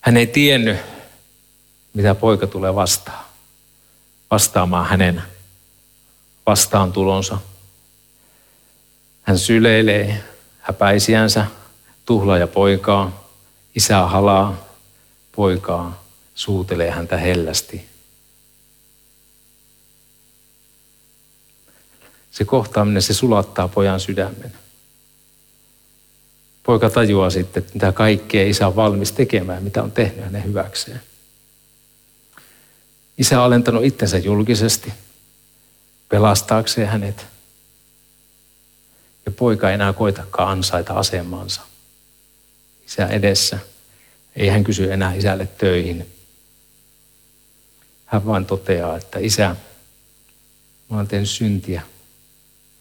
Hän 0.00 0.16
ei 0.16 0.26
tiennyt, 0.26 0.78
mitä 1.94 2.14
poika 2.14 2.46
tulee 2.46 2.74
vastaan. 2.74 3.24
Vastaamaan 4.30 4.86
hänen 4.86 5.22
vastaantulonsa. 6.46 7.38
Hän 9.22 9.38
syleilee 9.38 10.24
häpäisiänsä, 10.60 11.46
tuhlaa 12.06 12.38
ja 12.38 12.46
poikaa. 12.46 13.30
Isä 13.74 14.06
halaa 14.06 14.66
poikaa 15.36 16.05
suutelee 16.36 16.90
häntä 16.90 17.16
hellästi. 17.16 17.88
Se 22.30 22.44
kohtaaminen, 22.44 23.02
se 23.02 23.14
sulattaa 23.14 23.68
pojan 23.68 24.00
sydämen. 24.00 24.52
Poika 26.62 26.90
tajuaa 26.90 27.30
sitten, 27.30 27.62
että 27.62 27.74
mitä 27.74 27.92
kaikkea 27.92 28.46
isä 28.46 28.66
on 28.66 28.76
valmis 28.76 29.12
tekemään, 29.12 29.62
mitä 29.62 29.82
on 29.82 29.92
tehnyt 29.92 30.24
hänen 30.24 30.44
hyväkseen. 30.44 31.00
Isä 33.18 33.38
on 33.40 33.46
alentanut 33.46 33.84
itsensä 33.84 34.18
julkisesti 34.18 34.92
pelastaakseen 36.08 36.88
hänet. 36.88 37.26
Ja 39.26 39.32
poika 39.32 39.68
ei 39.68 39.74
enää 39.74 39.92
koitakaan 39.92 40.48
ansaita 40.48 40.94
asemansa 40.94 41.60
isä 42.86 43.06
edessä. 43.06 43.58
Ei 44.36 44.48
hän 44.48 44.64
kysy 44.64 44.92
enää 44.92 45.14
isälle 45.14 45.46
töihin, 45.46 46.15
hän 48.06 48.26
vain 48.26 48.46
toteaa, 48.46 48.96
että 48.96 49.18
isä, 49.18 49.56
mä 50.88 50.96
olen 50.96 51.08
tehnyt 51.08 51.30
syntiä 51.30 51.82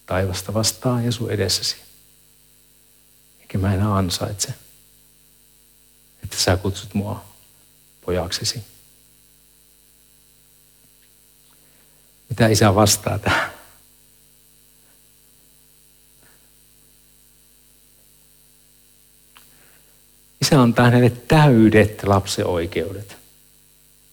taivasta 0.06 0.54
vastaan 0.54 1.06
ja 1.06 1.12
sun 1.12 1.32
edessäsi. 1.32 1.76
Eikä 3.42 3.58
mä 3.58 3.74
enää 3.74 3.96
ansaitse, 3.96 4.54
että 6.24 6.38
sä 6.38 6.58
kutsut 6.58 6.94
mua 6.94 7.26
pojaksesi. 8.06 8.64
Mitä 12.30 12.48
isä 12.48 12.76
vastaa 12.76 13.20
tähän? 13.20 13.52
Isä 20.42 20.62
on 20.62 20.74
hänelle 20.78 21.10
täydet 21.10 22.04
lapsen 22.04 22.48
oikeudet. 22.48 23.18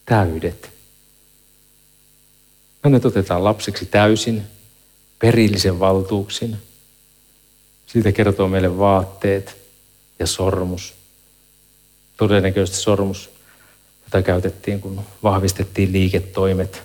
Täydet. 0.04 0.72
Hänet 2.84 3.04
otetaan 3.04 3.44
lapseksi 3.44 3.86
täysin, 3.86 4.42
perillisen 5.18 5.80
valtuuksin. 5.80 6.56
Siitä 7.86 8.12
kertoo 8.12 8.48
meille 8.48 8.78
vaatteet 8.78 9.56
ja 10.18 10.26
sormus. 10.26 10.94
Todennäköisesti 12.16 12.80
sormus, 12.80 13.30
jota 14.04 14.22
käytettiin, 14.22 14.80
kun 14.80 15.00
vahvistettiin 15.22 15.92
liiketoimet 15.92 16.82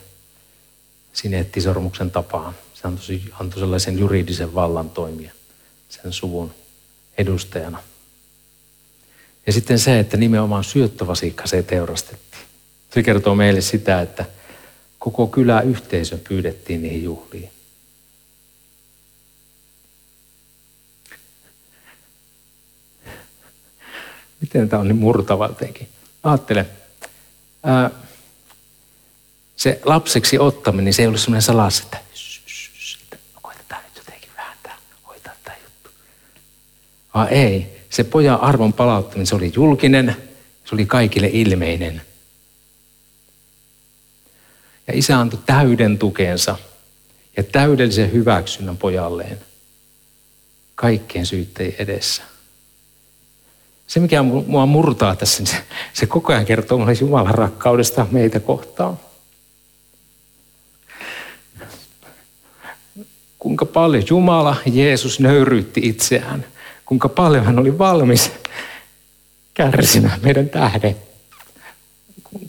sineettisormuksen 1.13 2.11
tapaan. 2.11 2.55
Se 2.73 2.87
antoi, 2.87 3.21
antoi 3.39 3.59
sellaisen 3.59 3.99
juridisen 3.99 4.55
vallan 4.55 4.89
toimia 4.89 5.31
sen 5.89 6.13
suvun 6.13 6.51
edustajana. 7.17 7.83
Ja 9.47 9.53
sitten 9.53 9.79
se, 9.79 9.99
että 9.99 10.17
nimenomaan 10.17 10.63
syöttövasikka 10.63 11.47
se 11.47 11.63
teurastettiin. 11.63 12.43
Se 12.93 13.03
kertoo 13.03 13.35
meille 13.35 13.61
sitä, 13.61 14.01
että 14.01 14.25
koko 15.11 15.27
kyläyhteisö 15.27 16.17
pyydettiin 16.17 16.81
niihin 16.81 17.03
juhliin. 17.03 17.49
Miten 24.41 24.69
tämä 24.69 24.79
on 24.79 24.87
niin 24.87 24.97
murtava 24.97 25.49
teki? 25.49 25.87
Ajattele, 26.23 26.65
ää, 27.63 27.89
se 29.55 29.81
lapseksi 29.85 30.39
ottaminen, 30.39 30.93
se 30.93 31.01
ei 31.01 31.07
ole 31.07 31.17
semmoinen 31.17 31.41
salas, 31.41 31.79
että, 31.79 31.97
että 31.97 33.17
no 33.35 33.39
koitetaan 33.41 33.83
nyt 33.83 33.97
jotenkin 33.97 34.29
vähän 34.37 34.57
tämä, 34.63 34.75
hoitaa 35.07 35.33
tämä 35.43 35.57
juttu. 35.63 35.89
Vaan 37.13 37.29
ei, 37.29 37.83
se 37.89 38.03
pojan 38.03 38.41
arvon 38.41 38.73
palauttaminen, 38.73 39.27
se 39.27 39.35
oli 39.35 39.51
julkinen, 39.55 40.15
se 40.65 40.75
oli 40.75 40.85
kaikille 40.85 41.29
ilmeinen. 41.33 42.01
Ja 44.87 44.93
isä 44.93 45.19
antoi 45.19 45.39
täyden 45.45 45.97
tukensa 45.97 46.57
ja 47.37 47.43
täydellisen 47.43 48.11
hyväksynnän 48.11 48.77
pojalleen 48.77 49.39
kaikkien 50.75 51.25
syytteiden 51.25 51.75
edessä. 51.79 52.23
Se, 53.87 53.99
mikä 53.99 54.23
mua 54.23 54.65
murtaa 54.65 55.15
tässä, 55.15 55.43
niin 55.43 55.47
se, 55.47 55.63
se 55.93 56.05
koko 56.05 56.33
ajan 56.33 56.45
kertoo 56.45 56.77
mulle 56.77 56.93
Jumalan 56.99 57.35
rakkaudesta 57.35 58.07
meitä 58.11 58.39
kohtaan. 58.39 58.99
Kuinka 63.39 63.65
paljon 63.65 64.03
Jumala, 64.09 64.55
Jeesus 64.65 65.19
nöyryytti 65.19 65.81
itseään. 65.83 66.45
Kuinka 66.85 67.09
paljon 67.09 67.45
hän 67.45 67.59
oli 67.59 67.77
valmis 67.77 68.31
kärsimään 69.53 70.19
meidän 70.23 70.49
tähden. 70.49 70.95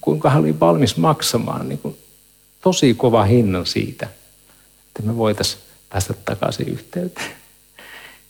Kuinka 0.00 0.30
hän 0.30 0.40
oli 0.40 0.60
valmis 0.60 0.96
maksamaan 0.96 1.68
niin 1.68 1.78
kuin 1.78 1.97
tosi 2.60 2.94
kova 2.94 3.24
hinnan 3.24 3.66
siitä, 3.66 4.08
että 4.86 5.02
me 5.02 5.16
voitaisiin 5.16 5.62
päästä 5.88 6.14
takaisin 6.24 6.68
yhteyteen. 6.68 7.30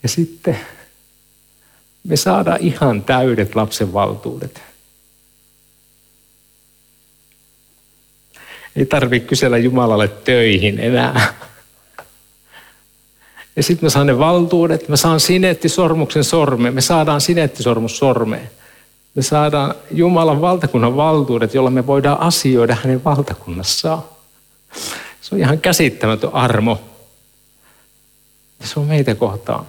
Ja 0.03 0.09
sitten 0.09 0.59
me 2.05 2.17
saadaan 2.17 2.61
ihan 2.61 3.03
täydet 3.03 3.55
lapsen 3.55 3.93
valtuudet. 3.93 4.63
Ei 8.77 8.87
tarvitse 8.87 9.29
kysellä 9.29 9.59
Jumalalle 9.59 10.09
töihin 10.09 10.81
enää. 10.81 11.35
Ja 13.57 13.63
sitten 13.63 13.87
mä 13.87 13.91
saan 13.91 14.07
ne 14.07 14.19
valtuudet, 14.19 14.89
mä 14.89 14.97
saan 14.97 15.21
sineettisormuksen 15.21 16.25
sormeen, 16.25 16.75
me 16.75 16.81
saadaan 16.81 17.21
sineettisormus 17.21 17.99
sormeen. 17.99 18.51
Me 19.15 19.23
saadaan 19.23 19.75
Jumalan 19.91 20.41
valtakunnan 20.41 20.97
valtuudet, 20.97 21.55
jolla 21.55 21.71
me 21.71 21.87
voidaan 21.87 22.21
asioida 22.21 22.77
hänen 22.83 23.05
valtakunnassaan. 23.05 24.03
Se 25.21 25.35
on 25.35 25.41
ihan 25.41 25.61
käsittämätön 25.61 26.35
armo. 26.35 26.81
Ja 28.61 28.67
se 28.67 28.81
on 28.81 28.87
meitä 28.87 29.15
kohtaan 29.15 29.67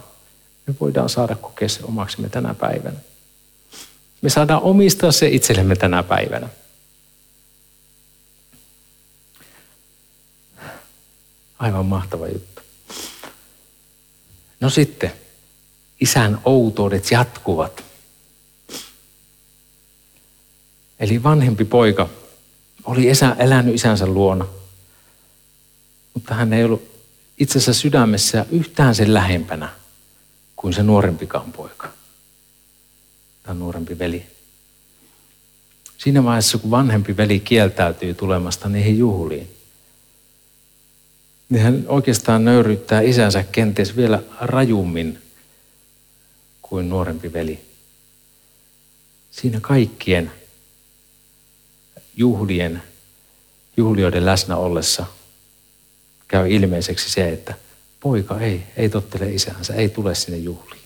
me 0.70 0.76
voidaan 0.80 1.08
saada 1.08 1.36
kokea 1.36 1.68
se 1.68 1.80
omaksemme 1.84 2.28
tänä 2.28 2.54
päivänä. 2.54 2.96
Me 4.22 4.30
saadaan 4.30 4.62
omistaa 4.62 5.12
se 5.12 5.28
itsellemme 5.28 5.76
tänä 5.76 6.02
päivänä. 6.02 6.48
Aivan 11.58 11.86
mahtava 11.86 12.28
juttu. 12.28 12.62
No 14.60 14.70
sitten, 14.70 15.12
isän 16.00 16.40
outoudet 16.44 17.10
jatkuvat. 17.10 17.84
Eli 21.00 21.22
vanhempi 21.22 21.64
poika 21.64 22.08
oli 22.84 23.08
elänyt 23.38 23.74
isänsä 23.74 24.06
luona, 24.06 24.46
mutta 26.14 26.34
hän 26.34 26.52
ei 26.52 26.64
ollut 26.64 26.90
itse 27.38 27.58
asiassa 27.58 27.80
sydämessä 27.80 28.46
yhtään 28.50 28.94
sen 28.94 29.14
lähempänä 29.14 29.68
kuin 30.56 30.74
se 30.74 30.82
nuorempikaan 30.82 31.52
poika 31.52 31.88
tai 33.42 33.54
nuorempi 33.54 33.98
veli. 33.98 34.26
Siinä 35.98 36.24
vaiheessa, 36.24 36.58
kun 36.58 36.70
vanhempi 36.70 37.16
veli 37.16 37.40
kieltäytyy 37.40 38.14
tulemasta 38.14 38.68
niihin 38.68 38.98
juhliin, 38.98 39.56
niin 41.48 41.62
hän 41.62 41.84
oikeastaan 41.88 42.44
nöyryttää 42.44 43.00
isänsä 43.00 43.42
kenties 43.42 43.96
vielä 43.96 44.22
rajummin 44.40 45.18
kuin 46.62 46.88
nuorempi 46.88 47.32
veli. 47.32 47.60
Siinä 49.30 49.60
kaikkien 49.60 50.32
juhlien, 52.16 52.82
juhlioiden 53.76 54.26
läsnä 54.26 54.56
ollessa 54.56 55.06
käy 56.30 56.50
ilmeiseksi 56.50 57.10
se, 57.10 57.28
että– 57.28 57.54
poika 58.00 58.40
ei, 58.40 58.62
ei 58.76 58.88
tottele 58.88 59.30
isänsä, 59.30 59.74
ei 59.74 59.88
tule 59.88 60.14
sinne 60.14 60.38
juhliin. 60.38 60.80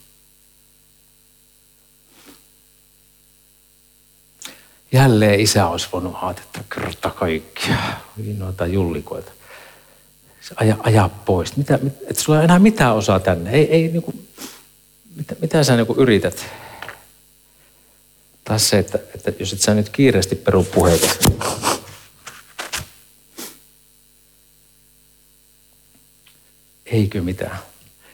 Jälleen 4.92 5.40
isä 5.40 5.66
olisi 5.66 5.88
voinut 5.92 6.14
aatetta 6.22 6.60
kerta 6.74 7.10
kaikkia 7.10 7.76
noita 8.38 8.66
jullikoita. 8.66 9.32
Aja, 10.56 10.76
aja 10.82 11.10
pois. 11.24 11.56
Mitä, 11.56 11.78
et 12.06 12.18
sulla 12.18 12.38
ei 12.38 12.44
enää 12.44 12.58
mitään 12.58 12.94
osaa 12.94 13.20
tänne. 13.20 13.50
Ei, 13.50 13.70
ei, 13.70 13.88
niin 13.88 14.02
kuin, 14.02 14.28
mitä, 15.16 15.36
mitä 15.40 15.64
sä 15.64 15.76
niin 15.76 15.86
kuin 15.86 15.98
yrität? 15.98 16.46
Taas 18.44 18.68
se, 18.68 18.78
että, 18.78 18.98
että 19.14 19.32
jos 19.38 19.52
et 19.52 19.60
sä 19.60 19.74
nyt 19.74 19.88
kiireesti 19.88 20.34
peru 20.34 20.64
puheita. 20.64 21.08
Eikö 26.94 27.22
mitään. 27.22 27.58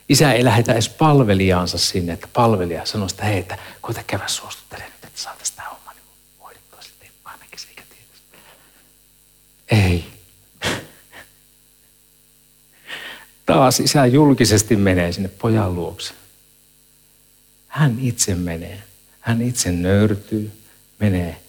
Isä 0.09 0.33
ei 0.33 0.45
lähetä 0.45 0.73
edes 0.73 0.89
palvelijaansa 0.89 1.79
sinne, 1.79 2.13
että 2.13 2.29
palvelija 2.33 2.87
sanoo 2.87 3.09
että 3.11 3.25
hei, 3.25 3.39
että 3.39 3.59
koita 3.81 4.03
käydä 4.03 4.29
suostuttelemaan 4.29 4.93
nyt, 4.93 5.05
että 5.05 5.21
saataisiin 5.21 5.57
tämä 5.57 5.69
homma 5.69 5.93
niin 5.93 6.05
hoidettua 6.43 6.83
sitten 6.83 7.09
ainakin 7.25 7.59
se 7.59 7.67
tiedä. 7.75 7.85
Ei. 9.71 10.05
Taas 13.47 13.81
isä 13.81 14.07
julkisesti 14.07 14.77
menee 14.77 15.13
sinne 15.13 15.29
pojan 15.29 15.75
luokse. 15.75 16.15
Hän 17.69 17.97
itse 18.01 18.35
menee. 18.35 18.83
Hän 19.21 19.43
itse 19.43 19.73
nöyrtyy, 19.73 20.53
menee 20.99 21.41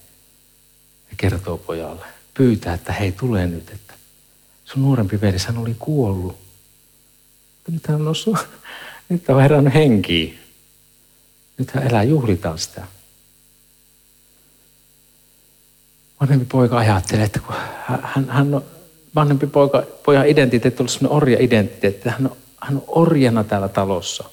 ja 1.10 1.16
kertoo 1.18 1.58
pojalle. 1.58 2.06
Pyytää, 2.34 2.74
että 2.74 2.94
hei, 2.94 3.12
tule 3.12 3.48
nyt, 3.48 3.70
että 3.70 3.94
sun 4.66 4.82
nuorempi 4.82 5.22
veli, 5.22 5.38
hän 5.48 5.58
oli 5.58 5.76
kuollut 5.80 6.41
nyt 7.68 7.88
hän 7.88 7.96
on 7.96 8.06
noussut, 8.06 8.38
nyt 9.10 9.30
on 9.30 9.42
herännyt 9.42 9.74
henkiin. 9.74 10.40
Nyt 11.58 11.72
hän 11.72 11.88
elää, 11.88 12.04
juhlitaan 12.04 12.60
sitä. 12.60 12.88
Vanhempi 16.22 16.46
poika 16.46 16.78
ajattelee, 16.78 17.26
että 17.26 17.40
kun 17.40 17.56
hän, 17.86 18.30
hän 18.30 18.54
on, 18.54 18.66
vanhempi 19.16 19.48
poika, 19.48 19.84
pojan 20.06 20.28
identiteetti 20.28 20.84
on 20.84 20.90
sellainen 20.90 21.18
orja-identiteetti, 21.18 22.10
hän 22.10 22.26
on, 22.26 22.38
hän 22.62 22.78
on 22.78 22.84
orjana 22.88 23.44
täällä 23.44 23.68
talossa. 23.68 24.24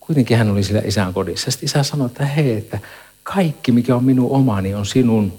Kuitenkin 0.00 0.38
hän 0.38 0.50
oli 0.50 0.64
siellä 0.64 0.82
isän 0.84 1.14
kodissa. 1.14 1.50
Sitten 1.50 1.66
isä 1.66 1.82
sanoi, 1.82 2.06
että 2.06 2.26
hei, 2.26 2.56
että 2.56 2.78
kaikki 3.22 3.72
mikä 3.72 3.96
on 3.96 4.04
minun 4.04 4.30
omani 4.30 4.74
on 4.74 4.86
sinun. 4.86 5.32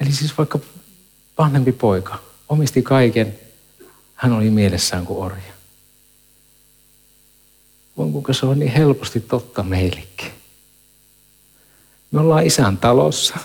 Eli 0.00 0.12
siis 0.12 0.38
vaikka 0.38 0.58
vanhempi 1.38 1.72
poika 1.72 2.18
omisti 2.48 2.82
kaiken, 2.82 3.38
hän 4.14 4.32
oli 4.32 4.50
mielessään 4.50 5.06
kuin 5.06 5.18
orja. 5.18 5.54
Voin 7.96 8.12
kuinka 8.12 8.32
se 8.32 8.46
on 8.46 8.58
niin 8.58 8.72
helposti 8.72 9.20
totta 9.20 9.62
meillekin. 9.62 10.32
Me 12.10 12.20
ollaan 12.20 12.46
isän 12.46 12.78
talossa. 12.78 13.38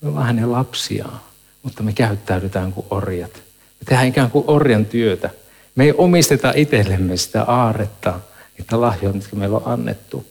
Me 0.00 0.08
ollaan 0.08 0.26
hänen 0.26 0.52
lapsiaan, 0.52 1.20
mutta 1.62 1.82
me 1.82 1.92
käyttäydytään 1.92 2.72
kuin 2.72 2.86
orjat. 2.90 3.32
Me 3.34 3.84
tehdään 3.88 4.08
ikään 4.08 4.30
kuin 4.30 4.44
orjan 4.48 4.86
työtä. 4.86 5.30
Me 5.74 5.84
ei 5.84 5.94
omisteta 5.98 6.52
itsellemme 6.56 7.16
sitä 7.16 7.42
aaretta, 7.42 8.20
niitä 8.58 8.80
lahjoja, 8.80 9.12
mitkä 9.12 9.36
meillä 9.36 9.56
on 9.56 9.72
annettu. 9.72 10.26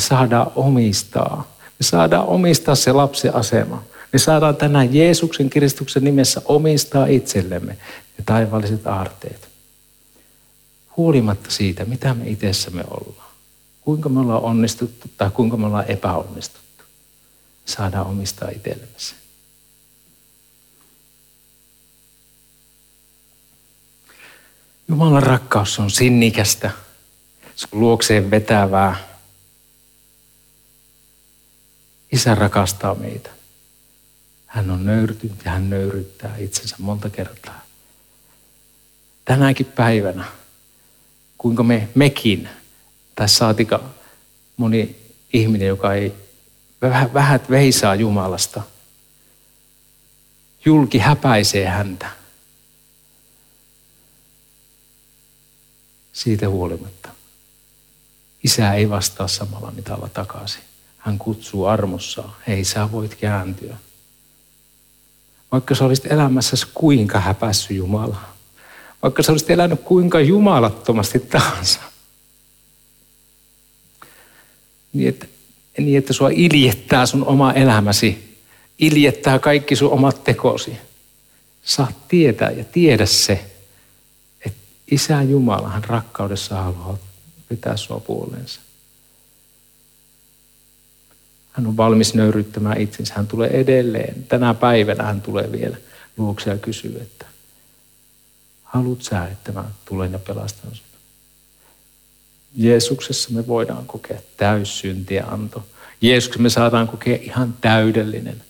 Me 0.00 0.04
saadaan 0.04 0.52
omistaa. 0.56 1.54
Me 1.78 1.84
saadaan 1.84 2.26
omistaa 2.26 2.74
se 2.74 2.92
lapsen 2.92 3.34
asema. 3.34 3.82
Me 4.12 4.18
saadaan 4.18 4.56
tänään 4.56 4.94
Jeesuksen 4.94 5.50
Kristuksen 5.50 6.04
nimessä 6.04 6.42
omistaa 6.44 7.06
itsellemme 7.06 7.72
ne 8.18 8.24
taivaalliset 8.26 8.86
aarteet. 8.86 9.48
Huolimatta 10.96 11.50
siitä, 11.50 11.84
mitä 11.84 12.14
me 12.14 12.28
itsessämme 12.28 12.84
ollaan. 12.90 13.30
Kuinka 13.80 14.08
me 14.08 14.20
ollaan 14.20 14.42
onnistuttu 14.42 15.10
tai 15.16 15.30
kuinka 15.30 15.56
me 15.56 15.66
ollaan 15.66 15.90
epäonnistuttu. 15.90 16.84
Me 17.66 17.72
saadaan 17.72 18.06
omistaa 18.06 18.48
itsellemme 18.48 18.94
se. 18.96 19.14
Jumalan 24.88 25.22
rakkaus 25.22 25.78
on 25.78 25.90
sinnikästä, 25.90 26.70
se 27.56 27.68
on 27.72 27.80
luokseen 27.80 28.30
vetävää. 28.30 29.09
Isä 32.12 32.34
rakastaa 32.34 32.94
meitä. 32.94 33.30
Hän 34.46 34.70
on 34.70 34.86
nöyrtynyt 34.86 35.44
ja 35.44 35.50
hän 35.50 35.70
nöyryttää 35.70 36.36
itsensä 36.36 36.76
monta 36.78 37.10
kertaa. 37.10 37.64
Tänäkin 39.24 39.66
päivänä, 39.66 40.24
kuinka 41.38 41.62
me 41.62 41.88
mekin, 41.94 42.48
tai 43.14 43.28
saatika 43.28 43.82
moni 44.56 44.96
ihminen, 45.32 45.68
joka 45.68 45.94
ei 45.94 46.14
vähät 47.14 47.50
veisaa 47.50 47.94
Jumalasta, 47.94 48.62
julki 50.64 50.98
häpäisee 50.98 51.66
häntä. 51.66 52.10
Siitä 56.12 56.48
huolimatta. 56.48 57.08
Isä 58.44 58.74
ei 58.74 58.90
vastaa 58.90 59.28
samalla 59.28 59.70
mitalla 59.70 60.08
takaisin. 60.08 60.69
Hän 61.00 61.18
kutsuu 61.18 61.66
armossaan. 61.66 62.32
Hei, 62.46 62.64
sä 62.64 62.92
voit 62.92 63.14
kääntyä. 63.14 63.76
Vaikka 65.52 65.74
sä 65.74 65.84
olisit 65.84 66.12
elämässäsi 66.12 66.66
kuinka 66.74 67.20
häpässy 67.20 67.74
Jumala. 67.74 68.20
Vaikka 69.02 69.22
sä 69.22 69.32
olisit 69.32 69.50
elänyt 69.50 69.80
kuinka 69.80 70.20
jumalattomasti 70.20 71.18
tahansa. 71.18 71.80
Niin 74.92 75.08
että, 75.08 75.26
niin, 75.78 75.98
että 75.98 76.12
sua 76.12 76.28
iljettää 76.32 77.06
sun 77.06 77.24
oma 77.24 77.52
elämäsi. 77.52 78.36
Iljettää 78.78 79.38
kaikki 79.38 79.76
sun 79.76 79.90
omat 79.90 80.24
tekosi. 80.24 80.76
Saat 81.62 82.08
tietää 82.08 82.50
ja 82.50 82.64
tiedä 82.64 83.06
se, 83.06 83.44
että 84.46 84.60
Isä 84.90 85.22
Jumala, 85.22 85.68
hän 85.68 85.84
rakkaudessa 85.84 86.62
haluaa 86.62 86.98
pitää 87.48 87.76
sua 87.76 88.00
puoleensa. 88.00 88.60
Hän 91.52 91.66
on 91.66 91.76
valmis 91.76 92.14
nöyryttämään 92.14 92.80
itsensä. 92.80 93.14
Hän 93.16 93.26
tulee 93.26 93.60
edelleen. 93.60 94.24
Tänä 94.24 94.54
päivänä 94.54 95.04
hän 95.04 95.22
tulee 95.22 95.52
vielä 95.52 95.76
luokse 96.16 96.50
ja 96.50 96.58
kysyy, 96.58 96.98
että 97.02 97.26
haluat 98.62 99.02
sä, 99.02 99.26
että 99.26 99.52
mä 99.52 99.64
tulen 99.84 100.12
ja 100.12 100.18
pelastan 100.18 100.70
sinut. 100.74 100.90
Jeesuksessa 102.54 103.30
me 103.32 103.46
voidaan 103.46 103.86
kokea 103.86 104.20
täyssyntiä 104.36 105.24
anto. 105.24 105.66
Jeesuksessa 106.00 106.42
me 106.42 106.50
saadaan 106.50 106.88
kokea 106.88 107.18
ihan 107.22 107.54
täydellinen 107.60 108.42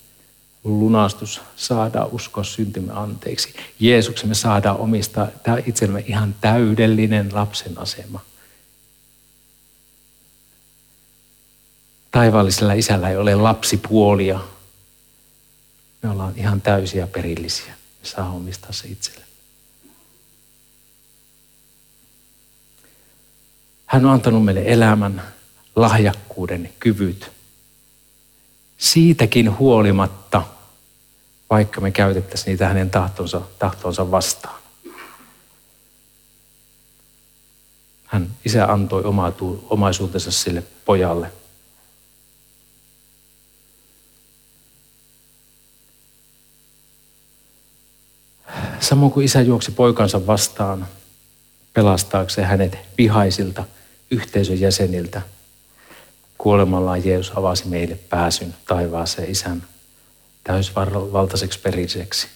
lunastus, 0.64 1.40
saadaan 1.56 2.08
uskoa 2.12 2.44
syntymme 2.44 2.92
anteeksi. 2.92 3.54
Jeesuksessa 3.80 4.26
me 4.26 4.34
saadaan 4.34 4.76
omistaa 4.76 5.28
itsellemme 5.66 6.04
ihan 6.06 6.34
täydellinen 6.40 7.28
lapsen 7.34 7.78
asema. 7.78 8.20
Taivaallisella 12.10 12.72
isällä 12.72 13.10
ei 13.10 13.16
ole 13.16 13.34
lapsipuolia. 13.34 14.40
Me 16.02 16.10
ollaan 16.10 16.34
ihan 16.36 16.60
täysiä 16.60 17.06
perillisiä. 17.06 17.72
Me 17.72 18.06
saa 18.08 18.30
omistaa 18.30 18.72
se 18.72 18.88
itselle. 18.88 19.24
Hän 23.86 24.06
on 24.06 24.12
antanut 24.12 24.44
meille 24.44 24.62
elämän, 24.66 25.22
lahjakkuuden, 25.76 26.72
kyvyt. 26.78 27.32
Siitäkin 28.78 29.58
huolimatta, 29.58 30.42
vaikka 31.50 31.80
me 31.80 31.90
käytettäisiin 31.90 32.46
niitä 32.46 32.68
hänen 32.68 32.90
tahtonsa, 32.90 33.40
tahtonsa 33.58 34.10
vastaan. 34.10 34.60
Hän, 38.04 38.30
isä 38.44 38.66
antoi 38.66 39.02
omaisuutensa 39.70 40.30
sille 40.30 40.62
pojalle. 40.84 41.32
Samoin 48.80 49.12
kuin 49.12 49.24
isä 49.24 49.40
juoksi 49.40 49.70
poikansa 49.70 50.26
vastaan 50.26 50.86
pelastaakseen 51.72 52.46
hänet 52.46 52.78
vihaisilta 52.98 53.64
yhteisön 54.10 54.60
jäseniltä, 54.60 55.22
kuolemallaan 56.38 57.04
Jeesus 57.04 57.32
avasi 57.36 57.68
meille 57.68 57.98
pääsyn 58.08 58.54
taivaaseen 58.68 59.30
isän 59.30 59.62
täysvaltaiseksi 60.44 61.58
periseksi, 61.58 62.28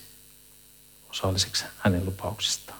osalliseksi 1.11 1.64
hänen 1.78 2.07
lupauksistaan. 2.07 2.78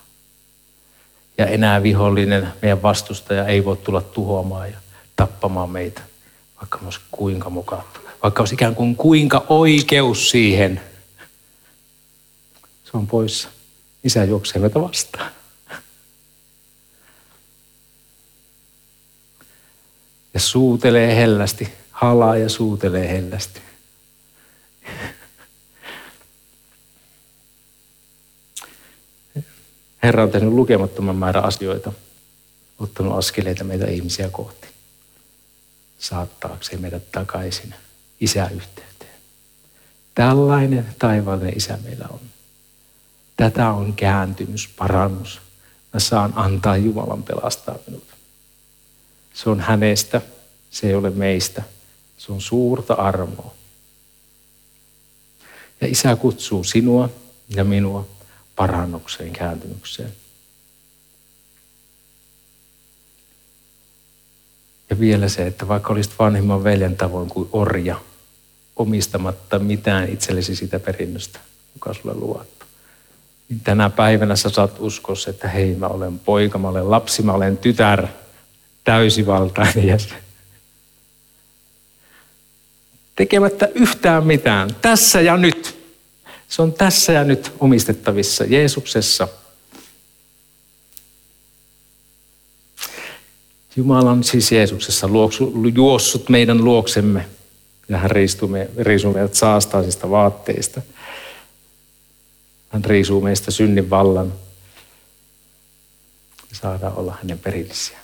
Ja 1.39 1.47
enää 1.47 1.83
vihollinen, 1.83 2.49
meidän 2.63 2.83
vastustaja, 2.83 3.47
ei 3.47 3.65
voi 3.65 3.77
tulla 3.77 4.01
tuhoamaan 4.01 4.71
ja 4.71 4.79
tappamaan 5.17 5.71
meitä, 5.71 6.01
vaikka 6.61 6.79
olisi 6.85 7.01
kuinka 7.11 7.51
mukaan. 7.51 7.85
Vaikka 8.23 8.43
olisi 8.43 8.55
ikään 8.55 8.75
kuin 8.75 8.97
kuinka 8.97 9.47
oikeus 9.49 10.31
siihen– 10.31 10.81
on 12.95 13.07
poissa. 13.07 13.49
Isä 14.05 14.25
juoksee 14.25 14.61
meitä 14.61 14.81
vastaan. 14.81 15.33
Ja 20.35 20.41
suutelee 20.41 21.17
hellästi, 21.17 21.73
halaa 21.91 22.37
ja 22.37 22.49
suutelee 22.49 23.09
hellästi. 23.09 23.61
Herra 30.03 30.23
on 30.23 30.31
tehnyt 30.31 30.53
lukemattoman 30.53 31.17
määrän 31.17 31.45
asioita, 31.45 31.93
ottanut 32.79 33.19
askeleita 33.19 33.65
meitä 33.65 33.87
ihmisiä 33.87 34.29
kohti, 34.31 34.69
saattaakseen 35.99 36.81
meidät 36.81 37.13
takaisin 37.13 37.75
isäyhteyteen. 38.21 39.21
Tällainen 40.15 40.95
taivaallinen 40.99 41.57
isä 41.57 41.79
meillä 41.85 42.07
on. 42.11 42.34
Tätä 43.37 43.71
on 43.71 43.93
kääntymys, 43.93 44.69
parannus. 44.69 45.41
Mä 45.93 46.01
saan 46.01 46.33
antaa 46.37 46.77
Jumalan 46.77 47.23
pelastaa 47.23 47.79
minut. 47.87 48.05
Se 49.35 49.51
on 49.51 49.61
hänestä, 49.61 50.21
se 50.71 50.87
ei 50.87 50.95
ole 50.95 51.11
meistä. 51.11 51.63
Se 52.19 52.33
on 52.33 52.41
suurta 52.41 52.95
armoa. 52.95 53.55
Ja 55.81 55.87
isä 55.87 56.17
kutsuu 56.17 56.65
sinua 56.65 57.09
ja 57.49 57.65
minua 57.65 58.09
parannukseen, 58.57 59.33
kääntymykseen. 59.33 60.13
Ja 64.91 65.01
vielä 65.01 65.29
se, 65.29 65.47
että 65.47 65.69
vaikka 65.69 65.93
olisit 65.93 66.13
vanhimman 66.19 66.65
veljen 66.65 66.97
tavoin 66.97 67.29
kuin 67.29 67.49
orja, 67.53 68.01
omistamatta 68.77 69.59
mitään 69.59 70.09
itsellesi 70.09 70.57
sitä 70.57 70.81
perinnöstä, 70.81 71.41
joka 71.75 71.95
sulle 71.95 72.15
niin 72.15 72.64
tänä 73.65 73.91
päivänä 73.91 74.37
sä 74.37 74.51
saat 74.51 74.77
uskoa, 74.79 75.15
että 75.29 75.49
hei, 75.49 75.75
mä 75.75 75.87
olen 75.87 76.19
poika, 76.19 76.59
mä 76.59 76.69
olen 76.69 76.91
lapsi, 76.91 77.23
mä 77.23 77.33
olen 77.33 77.59
tytär, 77.59 78.07
täysivaltainen 78.85 79.87
jäsen. 79.87 80.19
Tekemättä 83.17 83.69
yhtään 83.75 84.27
mitään. 84.27 84.71
Tässä 84.83 85.21
ja 85.21 85.37
nyt. 85.37 85.85
Se 86.49 86.63
on 86.63 86.73
tässä 86.73 87.13
ja 87.13 87.25
nyt 87.25 87.53
omistettavissa 87.61 88.45
Jeesuksessa. 88.45 89.29
Jumala 93.77 94.11
on 94.11 94.25
siis 94.25 94.53
Jeesuksessa 94.53 95.09
luoksu, 95.09 95.53
juossut 95.75 96.29
meidän 96.29 96.65
luoksemme 96.65 97.27
ja 97.89 97.99
hän 97.99 98.11
riisuu 98.11 99.13
meidät 99.13 99.35
saastaisista 99.35 100.11
vaatteista– 100.11 100.83
hän 102.75 102.85
riisuu 102.85 103.21
meistä 103.21 103.51
synnin 103.51 103.91
vallan. 103.91 104.33
ja 106.51 106.57
Saadaan 106.57 106.95
olla 106.97 107.17
hänen 107.23 107.39
perillisiä. 107.39 107.99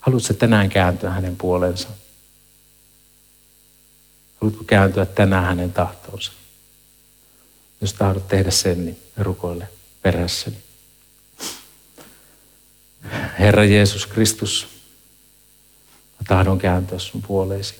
Haluatko 0.00 0.34
tänään 0.34 0.68
kääntyä 0.68 1.10
hänen 1.10 1.36
puolensa? 1.36 1.88
Haluatko 4.40 4.64
kääntyä 4.64 5.06
tänään 5.06 5.44
hänen 5.44 5.72
tahtoonsa? 5.72 6.32
Jos 7.80 7.92
tahdot 7.92 8.28
tehdä 8.28 8.50
sen, 8.50 8.84
niin 8.84 9.02
rukoile 9.16 9.68
perässäni. 10.02 10.56
Herra 13.38 13.64
Jeesus 13.64 14.06
Kristus, 14.06 14.66
mä 16.12 16.24
tahdon 16.28 16.58
kääntyä 16.58 16.98
sun 16.98 17.22
puoleesi. 17.22 17.74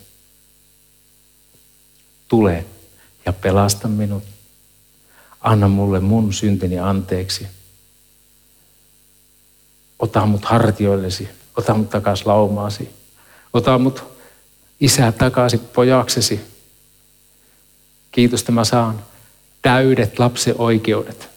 tule 2.29 2.65
ja 3.27 3.33
pelasta 3.33 3.89
minut. 3.89 4.36
Anna 5.47 5.69
mulle 5.69 6.01
mun 6.01 6.33
syntini 6.33 6.79
anteeksi. 6.79 7.47
Ota 9.99 10.27
mut 10.27 10.45
hartioillesi, 10.45 11.29
ota 11.57 11.75
mut 11.75 11.91
takas 11.91 12.27
laumaasi. 12.27 12.91
Ota 13.53 13.79
mut 13.79 14.05
isä 14.81 15.13
takaisin 15.13 15.61
pojaksesi. 15.61 16.41
Kiitos, 18.13 18.41
että 18.41 18.53
mä 18.53 18.65
saan 18.65 19.03
täydet 19.63 20.19
lapsen 20.19 20.55
oikeudet. 20.59 21.29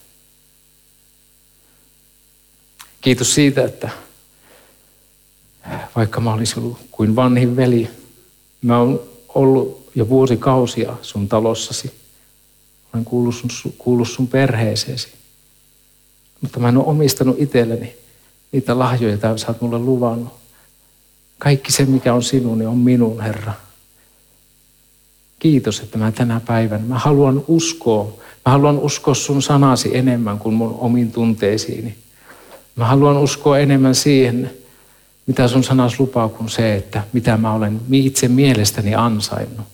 Kiitos 3.00 3.34
siitä, 3.34 3.64
että 3.64 3.90
vaikka 5.96 6.20
mä 6.20 6.32
olisin 6.32 6.58
ollut 6.58 6.78
kuin 6.90 7.16
vanhin 7.16 7.56
veli, 7.56 7.90
mä 8.62 8.78
oon 8.78 9.02
ollut 9.28 9.90
jo 9.94 10.08
vuosikausia 10.08 10.96
sun 11.02 11.28
talossasi. 11.28 11.99
Olen 12.94 13.04
kuullut 13.04 13.34
sun, 13.34 13.72
kuullut 13.78 14.08
sun 14.08 14.28
perheeseesi. 14.28 15.08
Mutta 16.40 16.60
mä 16.60 16.68
en 16.68 16.76
ole 16.76 16.86
omistanut 16.86 17.36
itselleni 17.38 17.94
niitä 18.52 18.78
lahjoja, 18.78 19.12
joita 19.12 19.38
sä 19.38 19.46
oot 19.48 19.60
mulle 19.60 19.78
luvannut. 19.78 20.32
Kaikki 21.38 21.72
se, 21.72 21.84
mikä 21.84 22.14
on 22.14 22.22
sinun, 22.22 22.58
niin 22.58 22.68
on 22.68 22.78
minun, 22.78 23.20
Herra. 23.20 23.52
Kiitos, 25.38 25.80
että 25.80 25.98
mä 25.98 26.12
tänä 26.12 26.40
päivänä, 26.46 26.84
mä 26.84 26.98
haluan 26.98 27.44
uskoa. 27.48 28.04
Mä 28.46 28.52
haluan 28.52 28.78
uskoa 28.78 29.14
sun 29.14 29.42
sanasi 29.42 29.96
enemmän 29.96 30.38
kuin 30.38 30.54
mun 30.54 30.76
omiin 30.78 31.12
tunteisiini. 31.12 31.94
Mä 32.76 32.86
haluan 32.86 33.18
uskoa 33.18 33.58
enemmän 33.58 33.94
siihen, 33.94 34.50
mitä 35.26 35.48
sun 35.48 35.64
sanas 35.64 36.00
lupaa, 36.00 36.28
kuin 36.28 36.48
se, 36.48 36.74
että 36.74 37.04
mitä 37.12 37.36
mä 37.36 37.54
olen 37.54 37.80
itse 37.92 38.28
mielestäni 38.28 38.94
ansainnut. 38.94 39.66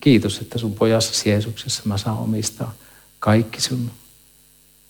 Kiitos, 0.00 0.38
että 0.38 0.58
sun 0.58 0.74
pojassasi 0.74 1.28
Jeesuksessa 1.28 1.82
mä 1.84 1.98
saan 1.98 2.18
omistaa 2.18 2.74
kaikki 3.18 3.60
sun 3.60 3.90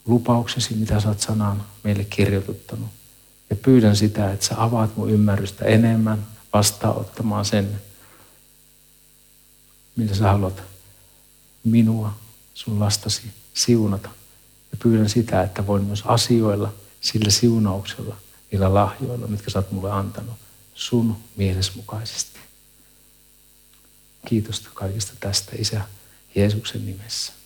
lupauksesi, 0.06 0.74
mitä 0.74 1.00
sä 1.00 1.08
oot 1.08 1.20
sanaan 1.20 1.66
meille 1.82 2.04
kirjoituttanut. 2.04 2.88
Ja 3.50 3.56
pyydän 3.56 3.96
sitä, 3.96 4.32
että 4.32 4.46
sä 4.46 4.62
avaat 4.62 4.96
mun 4.96 5.10
ymmärrystä 5.10 5.64
enemmän 5.64 6.26
vastaanottamaan 6.52 7.44
sen, 7.44 7.80
mitä 9.96 10.14
sä 10.14 10.30
haluat 10.30 10.62
minua, 11.64 12.16
sun 12.54 12.80
lastasi 12.80 13.22
siunata. 13.54 14.08
Ja 14.72 14.78
pyydän 14.82 15.08
sitä, 15.08 15.42
että 15.42 15.66
voin 15.66 15.84
myös 15.84 16.02
asioilla 16.06 16.72
sillä 17.00 17.30
siunauksella, 17.30 18.16
niillä 18.52 18.74
lahjoilla, 18.74 19.26
mitkä 19.26 19.50
sä 19.50 19.58
oot 19.58 19.72
mulle 19.72 19.90
antanut, 19.92 20.34
sun 20.74 21.16
mielesmukaisesti. 21.36 22.37
Kiitos 24.28 24.60
kaikesta 24.74 25.12
tästä, 25.20 25.52
Isä, 25.58 25.80
Jeesuksen 26.34 26.86
nimessä. 26.86 27.37